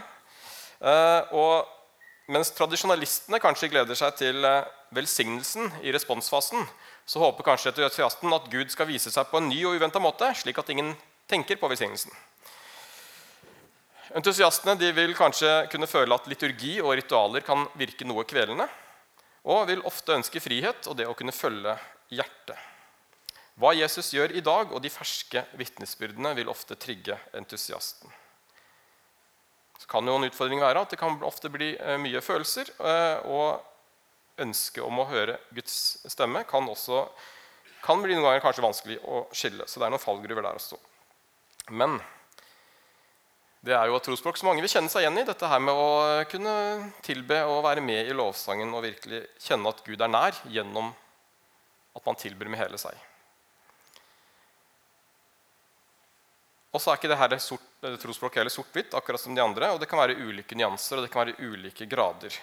Og 1.38 1.70
mens 2.32 2.52
tradisjonalistene 2.56 3.40
kanskje 3.44 3.70
gleder 3.72 3.98
seg 3.98 4.16
til 4.20 4.46
eh, 4.48 4.68
velsignelsen 4.96 5.72
i 5.84 5.94
responsfasen, 5.96 6.64
så 7.06 7.22
håper 7.22 7.46
kanskje 7.46 7.72
entusiasten 7.74 8.34
at 8.36 8.50
Gud 8.52 8.72
skal 8.72 8.90
vise 8.90 9.12
seg 9.12 9.30
på 9.32 9.40
en 9.40 9.50
ny 9.50 9.60
og 9.68 9.78
uventa 9.80 10.00
måte, 10.00 10.30
slik 10.38 10.60
at 10.62 10.70
ingen 10.74 10.94
tenker 11.30 11.60
på 11.60 11.70
velsignelsen. 11.72 12.14
Entusiastene 14.16 14.92
vil 14.96 15.16
kanskje 15.16 15.52
kunne 15.72 15.88
føle 15.88 16.16
at 16.16 16.28
liturgi 16.28 16.80
og 16.84 16.96
ritualer 17.00 17.46
kan 17.48 17.66
virke 17.80 18.08
noe 18.08 18.26
kvelende, 18.28 18.68
og 19.48 19.68
vil 19.72 19.86
ofte 19.88 20.18
ønske 20.20 20.44
frihet 20.44 20.88
og 20.92 21.00
det 21.00 21.08
å 21.10 21.16
kunne 21.18 21.36
følge 21.36 21.78
hjertet. 22.12 22.58
Hva 23.60 23.74
Jesus 23.76 24.14
gjør 24.14 24.34
i 24.36 24.44
dag, 24.44 24.72
og 24.72 24.82
de 24.84 24.92
ferske 24.92 25.46
vitnesbyrdene, 25.60 26.34
vil 26.38 26.52
ofte 26.52 26.78
trigge 26.80 27.18
entusiasten 27.38 28.12
så 29.82 29.90
kan 29.90 30.06
jo 30.06 30.14
en 30.14 30.28
utfordring 30.28 30.62
være 30.62 30.84
at 30.84 30.94
det 30.94 31.00
kan 31.02 31.18
ofte 31.26 31.50
bli 31.50 31.72
eh, 31.74 31.98
mye 32.02 32.22
følelser. 32.22 32.70
Eh, 32.78 33.30
og 33.34 33.71
ønsket 34.40 34.84
om 34.86 35.02
å 35.02 35.08
høre 35.10 35.38
Guds 35.52 35.76
stemme 36.10 36.46
kan 36.50 36.70
også 36.70 37.06
kan 37.82 38.02
bli 38.02 38.14
noen 38.14 38.28
ganger 38.28 38.44
kanskje 38.44 38.64
vanskelig 38.64 38.98
å 39.10 39.26
skille. 39.34 39.66
Så 39.68 39.82
det 39.82 39.88
er 39.88 39.94
noen 39.94 40.02
fallgruver 40.04 40.46
der 40.46 40.58
også. 40.60 40.78
Men 41.74 41.98
det 43.66 43.76
er 43.78 43.90
jo 43.90 43.98
et 43.98 44.06
trosspråk 44.06 44.38
som 44.40 44.50
mange 44.50 44.64
vil 44.64 44.72
kjenne 44.72 44.90
seg 44.90 45.04
igjen 45.04 45.20
i. 45.22 45.26
Dette 45.26 45.50
her 45.50 45.62
med 45.62 45.78
å 45.78 45.90
kunne 46.30 46.54
tilbe 47.06 47.42
og 47.50 47.64
være 47.66 47.84
med 47.86 48.10
i 48.10 48.18
lovsangen 48.18 48.74
og 48.74 48.86
virkelig 48.86 49.24
kjenne 49.42 49.74
at 49.74 49.82
Gud 49.86 50.02
er 50.02 50.10
nær 50.14 50.38
gjennom 50.50 50.90
at 51.98 52.06
man 52.08 52.18
tilber 52.18 52.50
med 52.50 52.62
hele 52.62 52.80
seg. 52.82 52.96
Og 56.72 56.80
så 56.80 56.92
er 56.92 57.00
ikke 57.02 57.12
det 57.12 57.20
her 57.20 57.36
sort, 57.44 57.66
trosspråket 58.00 58.40
heller 58.40 58.54
sort-hvitt, 58.54 58.94
akkurat 58.96 59.20
som 59.20 59.36
de 59.36 59.44
andre. 59.44 59.74
Og 59.74 59.82
det 59.82 59.90
kan 59.92 60.00
være 60.00 60.16
ulike 60.22 60.56
nyanser 60.56 60.98
og 60.98 61.06
det 61.06 61.12
kan 61.12 61.26
være 61.26 61.50
ulike 61.52 61.86
grader. 61.90 62.38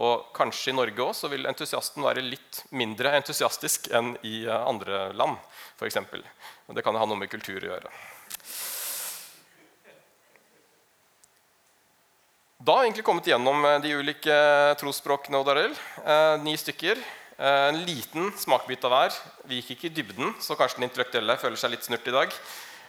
Og 0.00 0.30
kanskje 0.36 0.72
i 0.72 0.76
Norge 0.76 1.04
også 1.04 1.28
vil 1.28 1.44
entusiasten 1.50 2.04
være 2.06 2.24
litt 2.24 2.62
mindre 2.72 3.12
entusiastisk 3.18 3.90
enn 3.92 4.14
i 4.24 4.46
eh, 4.46 4.56
andre 4.56 5.10
land. 5.12 5.36
For 5.76 5.88
eksempel. 5.88 6.24
og 6.68 6.76
det 6.76 6.84
kan 6.84 6.96
ha 6.96 7.06
noe 7.08 7.20
med 7.20 7.32
kultur 7.32 7.60
å 7.60 7.72
gjøre. 7.74 7.92
Da 12.60 12.74
har 12.76 12.82
vi 12.82 12.90
egentlig 12.90 13.06
kommet 13.06 13.28
gjennom 13.30 13.64
eh, 13.64 13.78
de 13.80 13.94
ulike 13.96 14.34
trosspråkene. 14.80 15.40
Eh, 16.04 16.34
ni 16.44 16.52
stykker. 16.60 16.98
Eh, 17.40 17.68
en 17.70 17.78
liten 17.86 18.28
smakebit 18.36 18.84
av 18.84 18.92
hver. 18.92 19.14
Vi 19.48 19.62
gikk 19.62 19.70
ikke 19.78 19.88
i 19.88 19.94
dybden, 19.96 20.34
så 20.44 20.58
kanskje 20.60 20.82
den 20.82 20.90
intellektuelle 20.90 21.38
føler 21.40 21.56
seg 21.56 21.72
litt 21.72 21.88
snurt 21.88 22.10
i 22.10 22.12
dag. 22.12 22.36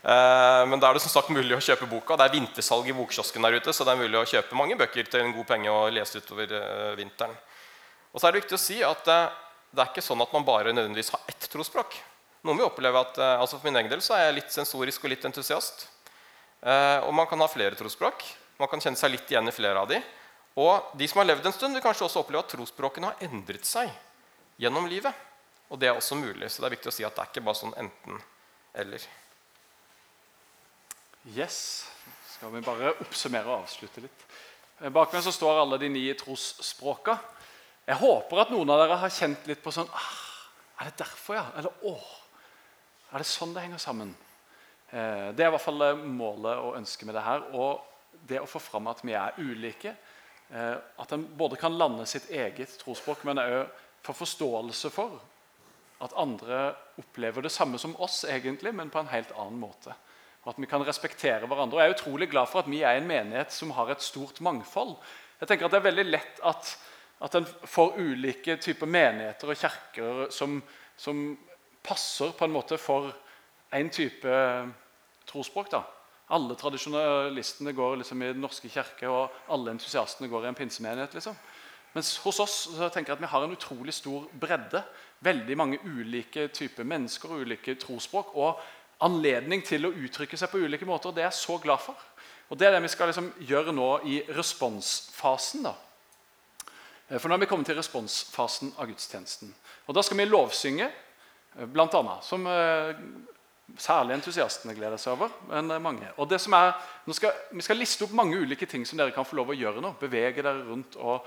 Eh, 0.01 0.63
men 0.65 0.81
da 0.81 0.89
er 0.89 0.97
det 0.97 1.03
som 1.03 1.13
sagt 1.13 1.29
mulig 1.33 1.53
å 1.53 1.61
kjøpe 1.61 1.89
boka. 1.89 2.17
Det 2.17 2.25
er 2.25 2.35
vintersalg 2.35 2.89
i 2.89 2.95
bokkiosken 2.97 3.45
der 3.45 3.59
ute, 3.59 3.73
så 3.73 3.85
det 3.85 3.93
er 3.93 4.01
mulig 4.01 4.17
å 4.17 4.27
kjøpe 4.27 4.57
mange 4.57 4.77
bøker 4.79 5.09
til 5.09 5.25
en 5.25 5.33
god 5.35 5.47
penge 5.53 5.73
og 5.73 5.93
lese 5.93 6.21
utover 6.21 6.53
eh, 6.57 6.93
vinteren. 6.97 7.35
Og 8.11 8.19
så 8.19 8.27
er 8.27 8.33
det 8.33 8.41
viktig 8.41 8.57
å 8.57 8.61
si 8.61 8.79
at 8.85 9.11
eh, 9.13 9.27
det 9.71 9.83
er 9.83 9.91
ikke 9.93 10.03
sånn 10.03 10.23
at 10.25 10.33
man 10.35 10.47
bare 10.47 10.73
nødvendigvis 10.73 11.13
har 11.13 11.21
ett 11.31 11.45
trosspråk. 11.53 11.95
Noen 12.41 12.57
vil 12.57 12.67
oppleve 12.67 12.97
at, 12.97 13.19
altså 13.21 13.59
For 13.59 13.69
min 13.69 13.77
egen 13.77 13.91
del 13.91 14.01
så 14.01 14.15
er 14.17 14.25
jeg 14.25 14.39
litt 14.39 14.51
sensorisk 14.51 15.03
og 15.05 15.11
litt 15.13 15.27
entusiast. 15.29 15.85
Og 17.05 17.11
man 17.13 17.27
kan 17.29 17.39
ha 17.39 17.45
flere 17.47 17.77
trosspråk. 17.77 18.25
Man 18.57 18.67
kan 18.67 18.81
kjenne 18.81 18.97
seg 18.97 19.13
litt 19.13 19.29
igjen 19.29 19.47
i 19.47 19.53
flere 19.53 19.83
av 19.85 19.87
de. 19.87 19.99
Og 20.59 20.89
de 20.97 21.07
som 21.07 21.21
har 21.21 21.29
levd 21.29 21.45
en 21.47 21.53
stund, 21.55 21.77
vil 21.77 21.85
kanskje 21.85 22.07
også 22.07 22.23
oppleve 22.25 22.41
at 22.41 22.51
trosspråkene 22.55 23.11
har 23.11 23.23
endret 23.29 23.69
seg 23.69 23.93
gjennom 24.59 24.89
livet. 24.89 25.13
Og 25.69 25.79
det 25.79 25.91
er 25.91 25.95
også 25.95 26.17
mulig. 26.17 26.49
Så 26.49 26.65
det 26.65 26.71
er 26.71 26.75
viktig 26.79 26.91
å 26.91 26.97
si 26.97 27.05
at 27.07 27.15
det 27.15 27.23
er 27.23 27.31
ikke 27.31 27.45
bare 27.45 27.61
sånn 27.61 27.77
enten-eller. 27.85 29.05
Yes. 31.29 31.85
Skal 32.33 32.49
vi 32.49 32.63
bare 32.65 32.95
oppsummere 33.03 33.45
og 33.45 33.61
avslutte 33.61 34.01
litt. 34.01 34.23
Eh, 34.81 34.89
bak 34.89 35.13
meg 35.13 35.21
så 35.21 35.33
står 35.35 35.59
alle 35.61 35.77
de 35.77 35.91
ni 35.93 36.07
trosspråka. 36.17 37.13
Jeg 37.85 37.99
håper 38.01 38.41
at 38.41 38.53
noen 38.53 38.73
av 38.73 38.81
dere 38.81 38.97
har 39.03 39.13
kjent 39.13 39.45
litt 39.49 39.61
på 39.61 39.73
sånn 39.73 39.89
ah, 39.89 40.09
Er 40.81 40.89
det 40.89 40.97
derfor, 41.03 41.37
ja? 41.37 41.45
Eller 41.57 41.85
åh, 41.85 42.09
er 43.11 43.21
det 43.21 43.29
sånn 43.29 43.53
det 43.53 43.67
henger 43.67 43.81
sammen? 43.81 44.15
Eh, 44.89 45.29
det 45.37 45.45
er 45.45 45.51
i 45.51 45.53
hvert 45.53 45.67
fall 45.67 45.85
eh, 45.91 46.01
målet 46.01 46.57
og 46.57 46.79
ønsket 46.81 47.05
med 47.05 47.19
det 47.19 47.27
her. 47.27 47.45
Og 47.53 48.17
det 48.25 48.41
å 48.41 48.49
få 48.49 48.61
fram 48.63 48.89
at 48.89 49.05
vi 49.05 49.13
er 49.17 49.37
ulike. 49.37 49.95
At 50.51 51.13
en 51.15 51.21
både 51.39 51.55
kan 51.55 51.77
lande 51.79 52.03
sitt 52.09 52.25
eget 52.27 52.73
trosspråk, 52.81 53.21
men 53.23 53.39
òg 53.39 53.69
få 54.03 54.11
forståelse 54.19 54.89
for 54.91 55.13
at 56.03 56.15
andre 56.19 56.73
opplever 56.99 57.45
det 57.45 57.53
samme 57.55 57.79
som 57.79 57.93
oss, 58.03 58.25
egentlig, 58.27 58.73
men 58.75 58.91
på 58.91 58.99
en 58.99 59.13
helt 59.13 59.31
annen 59.31 59.61
måte 59.61 59.95
og 60.43 60.53
at 60.53 60.61
vi 60.61 60.69
kan 60.69 60.83
respektere 60.85 61.45
hverandre. 61.45 61.77
Og 61.77 61.81
Jeg 61.81 61.89
er 61.89 61.95
utrolig 61.95 62.29
glad 62.29 62.49
for 62.49 62.63
at 62.63 62.69
vi 62.69 62.81
er 62.81 62.97
en 62.97 63.07
menighet 63.07 63.53
som 63.53 63.71
har 63.77 63.91
et 63.91 64.01
stort 64.01 64.41
mangfold. 64.41 64.95
Jeg 65.39 65.47
tenker 65.47 65.65
at 65.65 65.71
Det 65.71 65.77
er 65.77 65.89
veldig 65.89 66.05
lett 66.05 66.41
at, 66.43 66.77
at 67.21 67.35
en 67.35 67.45
får 67.45 67.97
ulike 67.97 68.57
typer 68.57 68.85
menigheter 68.85 69.49
og 69.49 69.57
kirker 69.57 70.27
som, 70.31 70.61
som, 70.97 71.37
passer 71.81 72.29
på 72.37 72.45
en 72.45 72.51
måte 72.53 72.77
for 72.77 73.09
en 73.73 73.87
type 73.89 74.33
trosspråk. 75.25 75.71
da. 75.71 75.79
Alle 76.29 76.53
tradisjonalistene 76.55 77.73
går 77.73 77.95
liksom 77.95 78.21
i 78.21 78.27
Den 78.27 78.41
norske 78.41 78.69
kirke, 78.69 79.09
og 79.09 79.31
alle 79.49 79.71
entusiastene 79.71 80.29
går 80.29 80.45
i 80.45 80.47
en 80.47 80.55
pinsemenighet. 80.55 81.13
liksom. 81.13 81.35
Mens 81.93 82.17
hos 82.17 82.39
oss 82.39 82.69
så 82.77 82.89
tenker 82.89 83.11
jeg 83.11 83.17
at 83.17 83.21
vi 83.21 83.31
har 83.33 83.43
en 83.43 83.55
utrolig 83.55 83.93
stor 83.93 84.27
bredde. 84.39 84.83
Veldig 85.19 85.57
mange 85.57 85.79
ulike 85.83 86.47
typer 86.47 86.83
mennesker 86.83 87.33
og 87.33 87.41
ulike 87.41 87.75
trosspråk. 87.75 88.35
Og 88.35 88.61
anledning 89.05 89.63
til 89.65 89.87
å 89.87 89.93
uttrykke 89.93 90.37
seg 90.37 90.51
på 90.51 90.61
ulike 90.61 90.85
måter. 90.85 91.09
og 91.09 91.15
Det 91.15 91.23
er 91.23 91.31
jeg 91.31 91.41
så 91.41 91.57
glad 91.61 91.79
for. 91.79 91.95
Og 92.49 92.57
Det 92.57 92.67
er 92.67 92.71
det 92.71 92.83
vi 92.83 92.91
skal 92.91 93.07
liksom 93.07 93.33
gjøre 93.39 93.73
nå 93.73 93.89
i 94.05 94.21
responsfasen. 94.27 95.63
da. 95.63 95.73
Eh, 97.09 97.19
for 97.19 97.27
nå 97.27 97.35
har 97.35 97.39
vi 97.39 97.49
kommet 97.49 97.65
til 97.65 97.75
responsfasen 97.75 98.73
av 98.77 98.87
gudstjenesten. 98.87 99.53
Og 99.87 99.95
Da 99.95 100.01
skal 100.01 100.17
vi 100.17 100.25
lovsynge, 100.25 100.91
eh, 101.57 101.65
blant 101.65 101.93
annet, 101.93 102.23
som 102.23 102.45
eh, 102.47 102.93
særlig 103.77 104.15
entusiastene 104.15 104.75
gleder 104.75 104.97
seg 104.97 105.13
over. 105.13 105.29
men 105.47 105.81
mange. 105.81 106.07
Og 106.17 106.29
det 106.29 106.41
som 106.41 106.53
er, 106.53 106.73
skal, 107.11 107.31
Vi 107.53 107.61
skal 107.61 107.77
liste 107.77 108.03
opp 108.03 108.11
mange 108.11 108.35
ulike 108.35 108.67
ting 108.67 108.85
som 108.85 108.97
dere 108.97 109.11
kan 109.11 109.25
få 109.25 109.35
lov 109.35 109.49
å 109.49 109.55
gjøre 109.57 109.81
nå. 109.81 109.97
Bevege 109.99 110.43
dere 110.43 110.65
rundt 110.65 110.95
og 110.95 111.25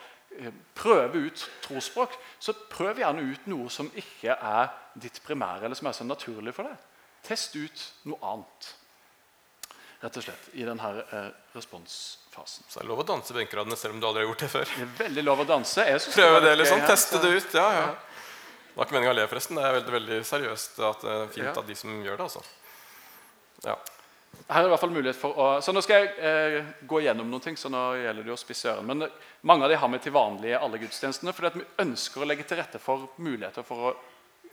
prøve 0.75 1.27
ut 1.27 1.51
trosspråk. 1.63 2.11
Så 2.41 2.53
prøv 2.53 2.99
gjerne 2.99 3.33
ut 3.33 3.47
noe 3.47 3.71
som 3.71 3.91
ikke 3.95 4.37
er 4.43 4.69
ditt 4.95 5.21
primære, 5.25 5.65
eller 5.65 5.75
som 5.75 5.87
er 5.87 5.93
så 5.93 6.05
naturlig 6.05 6.55
for 6.55 6.65
deg. 6.65 6.77
Test 7.25 7.57
ut 7.57 7.85
noe 8.11 8.19
annet. 8.33 8.71
Rett 10.05 10.19
og 10.21 10.25
slett, 10.27 10.49
I 10.61 10.67
denne 10.69 10.89
eh, 11.01 11.29
responsfasen. 11.57 12.67
Så 12.69 12.77
det 12.77 12.83
er 12.85 12.89
lov 12.91 13.01
å 13.01 13.07
danse 13.09 13.33
benkeradene 13.33 13.77
selv 13.81 13.95
om 13.97 14.03
du 14.03 14.07
aldri 14.09 14.25
har 14.25 14.29
gjort 14.29 14.43
det 14.45 14.51
før. 14.53 14.69
Det 14.75 14.83
er 14.85 14.91
veldig 15.07 15.25
lov 15.25 15.41
å 15.41 15.47
danse. 15.49 15.87
Prøve 16.13 16.43
det, 16.45 16.53
liksom. 16.61 16.83
Teste 16.85 17.21
det 17.23 17.31
ut. 17.39 17.57
Ja, 17.57 17.69
ja. 17.79 17.87
Det 17.95 18.77
var 18.77 18.89
ikke 18.89 18.97
meningen 18.99 19.15
å 19.15 19.17
le, 19.17 19.25
forresten. 19.31 19.57
Det 19.57 19.65
er 19.65 19.77
veldig, 19.79 19.95
veldig 19.97 20.21
seriøst 20.29 20.79
at 20.91 21.05
det 21.07 21.15
er 21.15 21.29
fint 21.39 21.47
Ja. 21.47 21.57
av 21.63 21.67
de 21.71 21.77
som 21.79 21.97
gjør 22.05 22.17
det. 22.21 22.25
altså. 22.29 22.43
Ja. 23.65 23.77
Her 24.51 24.59
er 24.59 24.65
det 24.67 24.69
i 24.69 24.73
hvert 24.75 24.83
fall 24.83 24.91
mulighet 24.93 25.17
for 25.17 25.37
å, 25.41 25.45
så 25.63 25.73
Nå 25.73 25.81
skal 25.87 26.03
jeg 26.03 26.09
eh, 26.19 26.73
gå 26.91 27.01
gjennom 27.05 27.31
noen 27.31 27.41
ting. 27.41 27.57
så 27.57 27.71
nå 27.71 27.85
gjelder 28.03 28.27
det 28.27 28.33
å 28.35 28.37
spisse 28.37 28.69
øren. 28.75 28.85
Men 28.91 29.07
eh, 29.07 29.15
mange 29.47 29.65
av 29.65 29.71
de 29.71 29.77
har 29.79 29.89
vi 29.95 30.01
til 30.05 30.13
vanlig 30.13 30.51
i 30.51 30.59
alle 30.59 30.81
gudstjenestene. 30.83 31.33
fordi 31.33 31.47
at 31.53 31.57
vi 31.63 31.65
ønsker 31.87 32.21
å 32.21 32.27
legge 32.29 32.45
til 32.51 32.59
rette 32.61 32.81
for 32.83 33.09
muligheter 33.17 33.63
for 33.65 33.77
å 33.89 33.95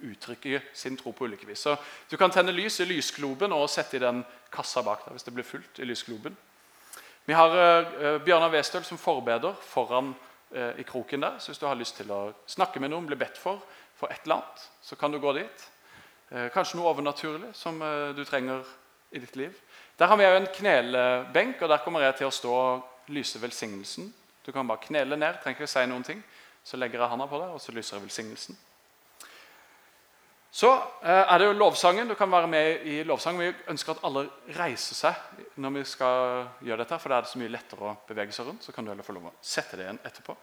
uttrykke 0.03 0.61
sin 0.73 0.97
tro 0.97 1.11
på 1.11 1.25
ulike 1.25 1.47
vis. 1.47 1.59
Så 1.59 1.75
Du 2.09 2.17
kan 2.17 2.31
tenne 2.31 2.51
lys 2.51 2.79
i 2.79 2.85
lysgloben 2.85 3.53
og 3.53 3.69
sette 3.69 3.97
i 3.97 4.03
den 4.03 4.23
kassa 4.51 4.83
bak 4.83 5.05
der 5.05 5.15
hvis 5.15 5.23
det 5.23 5.33
blir 5.33 5.47
fullt 5.47 5.79
i 5.79 5.85
lysgloben. 5.85 6.37
Vi 7.25 7.33
har 7.33 7.53
uh, 7.53 8.17
Bjørnar 8.25 8.51
Westøl 8.51 8.83
som 8.83 8.97
forbeder 8.97 9.53
foran 9.61 10.15
uh, 10.55 10.79
i 10.79 10.83
kroken 10.83 11.21
der. 11.21 11.37
Så 11.39 11.51
hvis 11.51 11.61
du 11.61 11.67
har 11.67 11.77
lyst 11.77 11.95
til 11.95 12.11
å 12.11 12.33
snakke 12.49 12.79
med 12.81 12.89
noen, 12.91 13.05
bli 13.07 13.15
bedt 13.15 13.37
for 13.37 13.61
for 14.01 14.09
et 14.09 14.23
eller 14.23 14.39
annet, 14.39 14.69
så 14.81 14.95
kan 14.97 15.11
du 15.13 15.19
gå 15.21 15.33
dit. 15.37 15.65
Uh, 16.31 16.47
kanskje 16.53 16.79
noe 16.79 16.89
overnaturlig 16.89 17.51
som 17.53 17.77
eh, 17.85 18.15
du 18.17 18.23
trenger 18.25 18.65
i 19.11 19.19
ditt 19.19 19.35
liv. 19.35 19.53
Der 19.99 20.09
har 20.09 20.17
vi 20.17 20.25
òg 20.25 20.37
en 20.39 20.47
knelebenk, 20.55 21.61
og 21.61 21.69
der 21.69 21.83
kommer 21.83 22.01
jeg 22.01 22.15
til 22.17 22.29
å 22.31 22.33
stå 22.33 22.55
og 22.55 23.11
lyse 23.13 23.41
velsignelsen. 23.41 24.07
Du 24.41 24.49
kan 24.55 24.65
bare 24.67 24.81
knele 24.87 25.19
ned, 25.19 25.37
trenger 25.43 25.61
ikke 25.61 25.69
si 25.69 25.85
noen 25.91 26.07
ting. 26.07 26.23
Så 26.63 26.79
legger 26.79 27.03
jeg 27.03 27.11
handa 27.11 27.27
på 27.29 27.41
deg, 27.41 27.53
og 27.53 27.61
så 27.61 27.73
lyser 27.75 27.97
jeg 27.97 28.07
velsignelsen. 28.07 28.57
Så 30.51 30.67
eh, 30.75 31.09
er 31.31 31.37
det 31.39 31.47
jo 31.47 31.55
lovsangen. 31.55 32.09
Du 32.11 32.15
kan 32.19 32.31
være 32.31 32.47
med 32.51 32.85
i 32.85 33.03
lovsangen. 33.07 33.41
Vi 33.41 33.71
ønsker 33.71 33.95
at 33.95 34.03
alle 34.03 34.25
reiser 34.57 34.97
seg 34.97 35.59
når 35.63 35.75
vi 35.77 35.83
skal 35.87 36.47
gjøre 36.67 36.83
dette, 36.83 36.99
for 36.99 37.11
da 37.11 37.19
er 37.19 37.25
det 37.25 37.31
så 37.31 37.39
mye 37.39 37.53
lettere 37.53 37.87
å 37.87 37.93
bevege 38.07 38.35
seg 38.35 38.49
rundt. 38.49 38.65
Så 38.67 38.75
kan 38.75 38.83
du 38.83 38.91
heller 38.91 39.07
få 39.07 39.15
lov 39.15 39.29
å 39.29 39.35
sette 39.39 39.79
det 39.79 39.87
igjen 39.87 40.01
etterpå. 40.03 40.35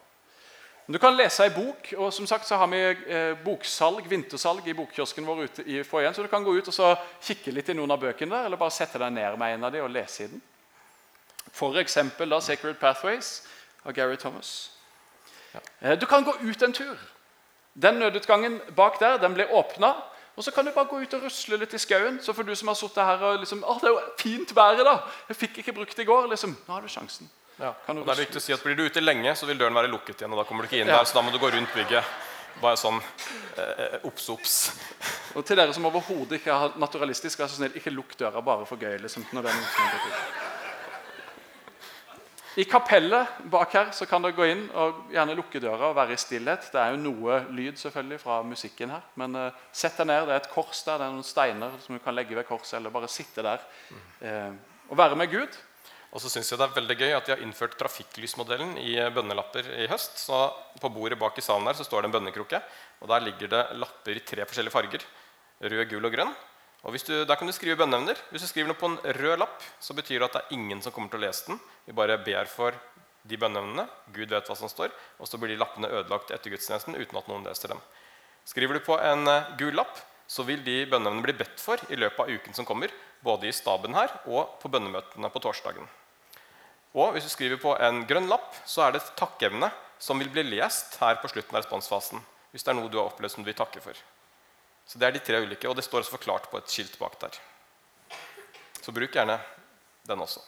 Men 0.87 0.97
Du 0.97 0.99
kan 1.03 1.17
lese 1.17 1.45
ei 1.45 1.53
bok, 1.53 1.91
og 1.99 2.09
som 2.17 2.27
sagt 2.27 2.49
så 2.49 2.57
har 2.57 2.71
vi 2.73 2.81
eh, 2.81 3.35
boksalg, 3.45 4.09
vintersalg 4.09 4.65
i 4.73 4.77
bokkiosken 4.79 5.29
vår 5.29 5.43
ute 5.45 5.67
i 5.69 5.83
foajeen. 5.85 6.17
Så 6.17 6.25
du 6.25 6.33
kan 6.33 6.45
gå 6.45 6.57
ut 6.57 6.73
og 6.73 6.75
så 6.75 6.95
kikke 7.21 7.53
litt 7.53 7.69
i 7.69 7.77
noen 7.77 7.93
av 7.93 8.01
bøkene 8.01 8.33
der, 8.33 8.49
eller 8.49 8.57
bare 8.57 8.73
sette 8.73 8.97
deg 9.03 9.13
ned 9.13 9.37
med 9.37 9.59
en 9.59 9.69
av 9.69 9.77
de 9.77 9.85
og 9.85 9.93
lese 9.93 10.25
i 10.25 10.31
den. 10.33 10.41
For 11.53 11.77
eksempel 11.77 12.33
da 12.33 12.41
'Sacred 12.41 12.81
Pathways' 12.81 13.45
av 13.85 13.93
Gary 13.93 14.17
Thomas. 14.17 14.71
Ja. 15.53 15.97
Du 15.97 16.07
kan 16.07 16.25
gå 16.25 16.33
ut 16.41 16.63
en 16.63 16.73
tur. 16.73 16.97
Den 17.79 18.01
nødutgangen 18.03 18.61
bak 18.77 18.99
der 19.01 19.19
den 19.23 19.35
blir 19.39 19.51
åpna. 19.55 19.93
Og 20.39 20.45
så 20.45 20.53
kan 20.55 20.65
du 20.67 20.71
bare 20.75 20.87
gå 20.87 21.01
ut 21.03 21.15
og 21.15 21.23
rusle 21.27 21.57
litt 21.59 21.73
i 21.75 21.79
skauen. 21.83 22.21
Så 22.23 22.33
for 22.35 22.47
du 22.47 22.55
som 22.55 22.69
har 22.71 22.77
sittet 22.79 23.03
her 23.05 23.23
og 23.27 23.41
liksom, 23.43 23.65
å, 23.67 23.75
det 23.83 23.89
er 23.91 23.95
jo 23.97 24.03
fint 24.21 24.53
været 24.55 24.85
da, 24.87 24.97
jeg 25.29 25.37
fikk 25.41 25.59
ikke 25.65 25.75
brukt 25.81 25.97
det 25.99 26.05
i 26.07 26.07
går, 26.07 26.29
liksom, 26.31 26.55
nå 26.69 26.75
har 26.77 26.83
du 26.85 26.91
sjansen. 26.93 27.31
Ja. 27.59 27.73
Kan 27.87 27.97
du 27.99 28.03
Og 28.03 28.07
det 28.07 28.15
er 28.15 28.21
viktig 28.23 28.39
å 28.39 28.43
si 28.45 28.53
at 28.55 28.63
Blir 28.63 28.77
du 28.79 28.85
ute 28.87 29.03
lenge, 29.03 29.33
så 29.35 29.47
vil 29.51 29.59
døren 29.59 29.75
være 29.75 29.91
lukket 29.91 30.21
igjen. 30.23 30.31
og 30.33 30.39
da 30.39 30.45
kommer 30.47 30.63
du 30.63 30.69
ikke 30.71 30.83
inn 30.85 30.87
Ja. 30.93 30.99
der, 31.01 31.05
Så 31.11 31.15
da 31.19 31.23
må 31.27 31.33
du 31.35 31.39
gå 31.43 31.51
rundt 31.51 31.75
bygget. 31.75 32.05
Bare 32.63 32.77
sånn 32.79 33.01
eh, 33.59 33.99
obs, 34.07 34.29
obs. 34.31 34.55
Og 35.35 35.45
til 35.47 35.57
dere 35.59 35.75
som 35.75 35.85
overhodet 35.87 36.39
ikke 36.41 36.55
er 36.55 36.79
naturalistisk, 36.79 37.39
vær 37.39 37.51
så 37.51 37.59
snill, 37.59 37.75
ikke 37.75 37.91
lukk 37.95 38.15
døra 38.19 38.41
bare 38.43 38.67
for 38.67 38.77
gøy. 38.79 38.99
liksom, 39.03 39.27
når 39.33 39.43
det 39.43 39.51
er 39.51 39.59
noen 39.59 39.75
som 39.75 39.85
er. 39.85 40.48
I 42.59 42.65
kapellet 42.67 43.37
bak 43.53 43.75
her 43.77 43.91
så 43.95 44.07
kan 44.11 44.25
dere 44.25 44.35
gå 44.35 44.47
inn 44.51 44.65
og 44.75 45.13
gjerne 45.15 45.37
lukke 45.39 45.61
døra 45.63 45.93
og 45.93 45.95
være 45.95 46.17
i 46.17 46.19
stillhet. 46.19 46.65
Det 46.73 46.81
er 46.83 46.97
jo 46.97 47.03
noe 47.05 47.37
lyd 47.55 47.79
selvfølgelig 47.79 48.19
fra 48.25 48.41
musikken 48.43 48.91
her, 48.91 49.05
men 49.21 49.39
eh, 49.39 49.61
sett 49.71 50.01
deg 50.01 50.09
ned. 50.11 50.27
Det 50.27 50.35
er 50.35 50.43
et 50.43 50.51
kors 50.51 50.81
der, 50.83 50.99
det 50.99 51.07
er 51.07 51.15
noen 51.15 51.29
steiner 51.29 51.77
som 51.85 51.95
du 51.95 52.03
kan 52.03 52.17
legge 52.19 52.35
ved 52.35 52.49
korset, 52.49 52.81
eller 52.81 52.95
bare 52.95 53.11
sitte 53.13 53.45
der 53.47 53.63
eh, 54.27 54.51
og 54.89 54.99
være 54.99 55.21
med 55.21 55.31
Gud. 55.31 55.61
Og 56.09 56.23
så 56.25 56.33
synes 56.33 56.51
jeg 56.51 56.59
det 56.59 56.67
er 56.67 56.77
veldig 56.81 56.97
gøy 56.99 57.13
at 57.13 57.27
de 57.29 57.35
har 57.35 57.45
innført 57.45 57.79
trafikklysmodellen 57.79 58.75
i 58.83 58.97
eh, 58.99 59.13
bønnelapper 59.15 59.71
i 59.79 59.87
høst. 59.93 60.19
Så 60.25 60.43
På 60.83 60.91
bordet 60.91 61.21
bak 61.21 61.39
i 61.39 61.45
salen 61.45 61.71
her 61.71 61.79
så 61.79 61.87
står 61.87 62.03
det 62.03 62.11
en 62.11 62.19
bønnekrukke. 62.19 62.63
og 63.05 63.09
Der 63.13 63.27
ligger 63.29 63.55
det 63.55 63.65
lapper 63.79 64.19
i 64.19 64.25
tre 64.27 64.49
forskjellige 64.49 64.75
farger. 64.75 65.07
Rød, 65.63 65.85
gul 65.91 66.11
og 66.11 66.15
grønn. 66.15 66.35
Og 66.89 66.97
du, 66.97 67.25
Der 67.29 67.37
kan 67.37 67.47
du 67.47 67.53
skrive 67.53 67.77
bønneevner. 67.77 68.17
Hvis 68.33 68.47
du 68.47 68.49
skriver 68.49 68.71
noe 68.71 68.81
på 68.81 68.89
en 68.89 68.97
rød 69.21 69.37
lapp, 69.43 69.61
så 69.79 69.93
betyr 69.93 70.23
det 70.23 70.29
at 70.31 70.37
det 70.39 70.41
er 70.41 70.55
ingen 70.57 70.81
som 70.81 70.93
kommer 70.93 71.13
til 71.13 71.21
å 71.21 71.27
lese 71.27 71.51
den. 71.51 71.59
Vi 71.85 71.93
bare 71.93 72.17
ber 72.17 72.49
for 72.49 72.73
de 73.29 73.37
bønneevnene. 73.37 73.85
Gud 74.17 74.33
vet 74.33 74.49
hva 74.49 74.57
som 74.57 74.73
står. 74.73 74.95
Og 75.21 75.29
så 75.29 75.37
blir 75.37 75.53
de 75.53 75.61
lappene 75.61 75.91
ødelagt 75.93 76.33
etter 76.33 76.55
gudstjenesten 76.55 76.97
uten 76.97 77.21
at 77.21 77.29
noen 77.29 77.45
leser 77.45 77.75
dem. 77.75 77.83
Skriver 78.49 78.79
du 78.79 78.87
på 78.87 78.97
en 79.05 79.29
eh, 79.29 79.53
gul 79.61 79.77
lapp, 79.77 80.01
så 80.29 80.47
vil 80.49 80.65
de 80.65 80.81
bønneevnene 80.89 81.27
bli 81.29 81.37
bedt 81.37 81.61
for 81.61 81.83
i 81.93 82.01
løpet 82.01 82.25
av 82.25 82.33
uken 82.33 82.57
som 82.57 82.65
kommer. 82.69 82.93
Både 83.21 83.51
i 83.51 83.53
staben 83.53 83.93
her 83.99 84.15
og 84.25 84.57
på 84.63 84.73
bønnemøtene 84.73 85.29
på 85.35 85.45
torsdagen. 85.45 85.85
Og 86.97 87.13
hvis 87.13 87.29
du 87.29 87.35
skriver 87.35 87.61
på 87.61 87.77
en 87.85 88.07
grønn 88.09 88.31
lapp, 88.33 88.55
så 88.65 88.87
er 88.87 88.95
det 88.95 89.03
et 89.03 89.17
takkeevne 89.21 89.69
som 90.01 90.17
vil 90.23 90.33
bli 90.33 90.47
lest 90.55 90.97
her 91.03 91.21
på 91.21 91.29
slutten 91.29 91.53
av 91.53 91.67
responsfasen. 91.67 92.25
Hvis 92.55 92.65
det 92.65 92.73
er 92.73 92.81
noe 92.81 92.89
du 92.89 92.97
har 92.97 93.11
opplevd 93.11 93.35
som 93.35 93.45
du 93.45 93.51
vil 93.51 93.59
takke 93.59 93.85
for. 93.85 93.99
Så 94.89 94.99
Det 94.99 95.07
er 95.07 95.13
de 95.13 95.21
tre 95.21 95.43
ulike, 95.45 95.69
og 95.69 95.77
det 95.77 95.85
står 95.85 96.01
også 96.01 96.17
forklart 96.17 96.49
på 96.51 96.59
et 96.59 96.71
skilt 96.71 96.99
bak 96.99 97.21
der. 97.21 97.37
Så 98.81 98.93
bruk 98.93 99.13
gjerne 99.13 99.37
den 100.09 100.21
også. 100.25 100.41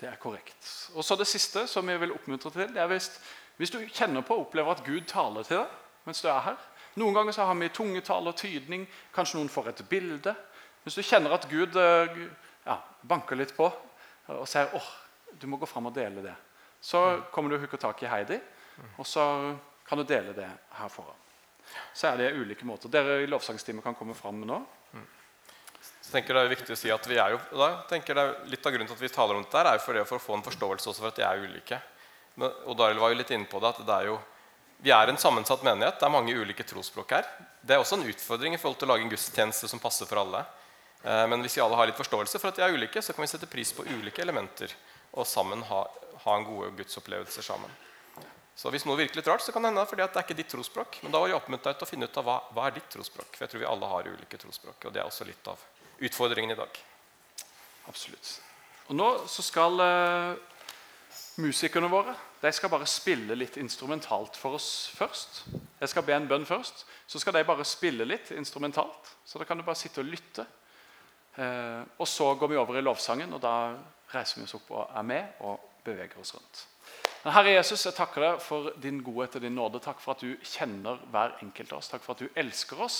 Det 0.00 0.08
er 0.10 0.16
korrekt. 0.18 0.90
Og 0.94 1.04
så 1.04 1.16
Det 1.16 1.26
siste 1.26 1.66
som 1.70 1.88
jeg 1.88 2.00
vil 2.00 2.12
oppmuntre 2.12 2.50
til, 2.50 2.74
det 2.74 2.82
er 2.82 2.90
hvis, 2.90 3.10
hvis 3.56 3.70
du 3.70 3.78
kjenner 3.86 4.22
på 4.26 4.34
og 4.34 4.48
opplever 4.48 4.74
at 4.74 4.84
Gud 4.84 5.06
taler 5.06 5.42
til 5.42 5.62
deg 5.62 5.80
mens 6.04 6.20
du 6.20 6.28
er 6.28 6.40
her. 6.40 6.56
Noen 7.00 7.14
ganger 7.14 7.32
så 7.32 7.46
har 7.48 7.54
vi 7.54 7.68
tungetale 7.72 8.28
og 8.28 8.36
tydning. 8.36 8.84
Kanskje 9.14 9.38
noen 9.38 9.48
får 9.48 9.70
et 9.70 9.80
bilde. 9.88 10.34
Hvis 10.82 10.98
du 10.98 11.02
kjenner 11.02 11.32
at 11.32 11.46
Gud 11.48 11.78
eh, 11.80 12.18
ja, 12.66 12.76
banker 13.02 13.38
litt 13.40 13.54
på 13.56 13.70
og 14.34 14.46
sier 14.48 14.68
åh, 14.76 14.90
du 15.40 15.46
må 15.46 15.56
gå 15.56 15.66
fram 15.68 15.88
og 15.88 15.94
dele 15.96 16.22
det, 16.24 16.34
så 16.80 17.24
kommer 17.32 17.50
du 17.50 17.56
og 17.56 17.64
hooker 17.64 17.80
tak 17.80 18.02
i 18.04 18.08
Heidi, 18.08 18.38
og 18.96 19.06
så 19.08 19.24
kan 19.84 20.00
du 20.00 20.04
dele 20.08 20.32
det 20.36 20.48
her 20.78 20.88
foran. 20.92 21.23
Så 21.94 22.08
er 22.10 22.20
det 22.20 22.32
ulike 22.36 22.66
måter. 22.68 22.90
Dere 22.92 23.22
i 23.22 23.28
lovsangstimen 23.30 23.82
kan 23.84 23.96
komme 23.98 24.14
fram 24.18 24.42
nå. 24.46 24.60
Så 26.04 26.12
tenker 26.12 26.36
det 26.36 26.42
er 26.44 26.52
viktig 26.52 26.74
å 26.74 26.78
si 26.78 26.90
at 26.92 27.06
vi 27.08 27.16
er 27.16 27.32
jo, 27.34 27.38
da 27.56 27.70
tenker 27.88 28.16
det 28.16 28.22
er 28.22 28.50
Litt 28.52 28.66
av 28.66 28.74
grunnen 28.74 28.88
til 28.90 28.96
at 28.96 29.02
vi 29.02 29.08
taler 29.12 29.38
om 29.38 29.44
dette, 29.44 29.62
er 29.64 29.78
jo 29.78 29.82
for, 29.86 29.96
det, 29.96 30.04
for 30.08 30.20
å 30.20 30.22
få 30.22 30.36
en 30.36 30.44
forståelse 30.44 30.90
også 30.90 31.00
for 31.02 31.10
at 31.10 31.18
de 31.18 31.24
er 31.26 31.44
ulike. 31.46 31.78
Men, 32.36 32.52
og 32.68 32.76
Daril 32.78 33.00
var 33.00 33.12
jo 33.12 33.18
litt 33.18 33.32
inne 33.34 33.48
på 33.48 33.60
det, 33.62 33.70
at 33.72 33.80
det 33.86 33.94
er 33.94 34.10
jo, 34.10 34.18
vi 34.84 34.92
er 34.92 35.08
en 35.08 35.20
sammensatt 35.20 35.64
menighet. 35.64 35.96
Det 36.00 36.06
er 36.06 36.12
mange 36.12 36.34
ulike 36.36 36.66
trosspråk 36.68 37.14
her. 37.16 37.30
Det 37.64 37.76
er 37.76 37.80
også 37.80 37.96
en 37.96 38.04
utfordring 38.10 38.56
i 38.56 38.60
forhold 38.60 38.80
til 38.80 38.88
å 38.90 38.92
lage 38.92 39.06
en 39.06 39.12
gudstjeneste 39.14 39.70
som 39.70 39.80
passer 39.82 40.08
for 40.10 40.20
alle. 40.20 40.44
Eh, 41.04 41.24
Men 41.30 41.44
hvis 41.44 41.56
vi 41.56 41.64
alle 41.64 41.78
har 41.78 41.88
litt 41.88 42.00
forståelse 42.00 42.40
for 42.42 42.52
at 42.52 42.60
de 42.60 42.66
er 42.66 42.76
ulike, 42.76 43.02
så 43.02 43.16
kan 43.16 43.24
vi 43.24 43.30
sette 43.32 43.48
pris 43.50 43.72
på 43.72 43.86
ulike 43.88 44.22
elementer 44.22 44.74
og 45.14 45.26
sammen 45.30 45.62
ha, 45.70 45.84
ha 46.24 46.36
en 46.36 46.46
gode 46.48 46.74
gudsopplevelser 46.82 47.46
sammen. 47.46 47.70
Så 48.54 48.70
hvis 48.70 48.84
noe 48.86 48.98
virker 48.98 49.18
litt 49.18 49.28
rart, 49.28 49.42
så 49.42 49.52
kan 49.52 49.64
det 49.64 49.72
hende 49.72 49.84
fordi 49.90 50.04
at 50.04 50.14
det 50.14 50.20
er 50.20 50.26
ikke 50.28 50.38
ditt 50.38 50.52
trosspråk. 50.52 51.00
Men 51.02 51.14
da 51.14 51.20
var 51.22 51.30
jeg 51.30 51.38
oppmuntra 51.40 51.74
til 51.74 51.86
å 51.86 51.90
finne 51.90 52.06
ut 52.06 52.18
av 52.20 52.26
hva, 52.28 52.36
hva 52.54 52.68
er 52.68 52.76
ditt 52.76 52.90
trosspråk. 52.94 53.32
For 53.34 53.44
jeg 53.44 53.52
tror 53.52 53.64
vi 53.64 53.70
alle 53.70 53.90
har 53.90 54.10
ulike 54.12 54.38
trosspråk. 54.38 54.86
Og 54.86 54.94
det 54.94 55.02
er 55.02 55.08
også 55.08 55.26
litt 55.26 55.50
av 55.50 55.62
utfordringen 56.06 56.54
i 56.54 56.58
dag. 56.58 56.78
Absolutt. 57.90 58.36
Og 58.86 58.98
nå 58.98 59.08
så 59.30 59.42
skal 59.42 59.82
uh, 59.82 60.36
musikerne 61.42 61.90
våre 61.90 62.14
de 62.44 62.50
skal 62.52 62.68
bare 62.68 62.84
spille 62.84 63.36
litt 63.38 63.54
instrumentalt 63.56 64.36
for 64.36 64.58
oss 64.58 64.90
først. 64.92 65.46
Jeg 65.80 65.88
skal 65.88 66.04
be 66.04 66.12
en 66.12 66.26
bønn 66.28 66.44
først. 66.44 66.82
Så 67.08 67.20
skal 67.22 67.32
de 67.38 67.44
bare 67.48 67.64
spille 67.64 68.04
litt 68.04 68.34
instrumentalt. 68.36 69.14
Så 69.24 69.40
da 69.40 69.46
kan 69.48 69.56
du 69.56 69.64
bare 69.64 69.80
sitte 69.80 70.02
og 70.02 70.10
lytte. 70.12 70.44
Uh, 71.38 71.80
og 71.96 72.06
så 72.08 72.28
går 72.36 72.52
vi 72.52 72.60
over 72.60 72.76
i 72.78 72.84
lovsangen, 72.84 73.32
og 73.32 73.40
da 73.42 73.54
reiser 74.12 74.38
vi 74.38 74.44
oss 74.44 74.54
opp 74.58 74.68
og 74.76 74.92
er 74.92 75.08
med 75.08 75.40
og 75.48 75.64
beveger 75.86 76.20
oss 76.20 76.34
rundt. 76.36 76.66
Herre 77.24 77.54
Jesus, 77.54 77.86
jeg 77.86 77.96
takker 77.96 78.20
deg 78.20 78.40
for 78.44 78.74
din 78.82 78.98
godhet 79.00 79.38
og 79.38 79.44
din 79.46 79.54
nåde. 79.56 79.80
Takk 79.80 80.00
for 80.02 80.12
at 80.12 80.20
du 80.20 80.34
kjenner 80.44 80.98
hver 81.08 81.38
enkelt 81.40 81.70
av 81.72 81.78
oss. 81.78 81.88
Takk 81.88 82.02
for 82.04 82.12
at 82.12 82.20
du 82.20 82.36
elsker 82.36 82.82
oss. 82.84 82.98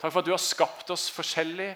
Takk 0.00 0.14
for 0.14 0.22
at 0.22 0.28
du 0.28 0.32
har 0.32 0.40
skapt 0.40 0.88
oss 0.94 1.10
forskjellig 1.12 1.74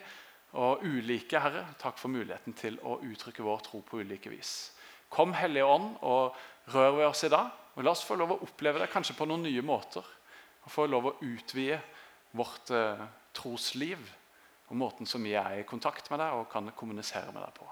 og 0.56 0.86
ulike, 0.88 1.36
Herre. 1.36 1.66
Takk 1.82 2.00
for 2.00 2.08
muligheten 2.14 2.56
til 2.56 2.78
å 2.80 2.96
uttrykke 3.04 3.44
vår 3.44 3.60
tro 3.66 3.82
på 3.84 4.00
ulike 4.00 4.32
vis. 4.32 4.70
Kom, 5.12 5.34
Hellige 5.36 5.68
Ånd, 5.68 5.98
og 6.00 6.72
rør 6.72 6.96
ved 6.96 7.10
oss 7.10 7.26
i 7.28 7.32
dag. 7.34 7.52
Og 7.76 7.84
La 7.84 7.92
oss 7.92 8.06
få 8.08 8.16
lov 8.16 8.38
å 8.38 8.40
oppleve 8.48 8.80
det 8.80 8.88
kanskje 8.92 9.18
på 9.18 9.28
noen 9.28 9.44
nye 9.44 9.64
måter. 9.64 10.08
Og 10.64 10.72
få 10.72 10.88
lov 10.88 11.10
å 11.10 11.14
utvide 11.20 11.82
vårt 12.32 12.72
eh, 12.72 13.04
trosliv 13.36 14.00
og 14.70 14.80
måten 14.80 15.04
som 15.04 15.20
vi 15.20 15.36
er 15.36 15.60
i 15.60 15.68
kontakt 15.68 16.08
med 16.08 16.24
deg 16.24 16.40
og 16.40 16.48
kan 16.52 16.72
kommunisere 16.72 17.36
med 17.36 17.44
deg 17.44 17.56
på. 17.60 17.68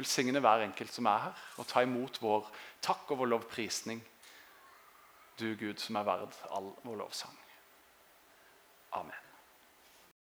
Velsigne 0.00 0.40
hver 0.40 0.64
enkelt 0.64 0.92
som 0.96 1.08
er 1.10 1.26
her, 1.26 1.46
og 1.60 1.68
ta 1.68 1.84
imot 1.84 2.22
vår 2.22 2.48
takk 2.82 3.12
og 3.12 3.22
vår 3.22 3.34
lovprisning. 3.34 4.00
Du 5.40 5.52
Gud 5.60 5.80
som 5.80 6.00
er 6.00 6.08
verd 6.08 6.36
all 6.56 6.72
vår 6.84 7.02
lovsang. 7.04 7.36
Amen. 8.96 9.29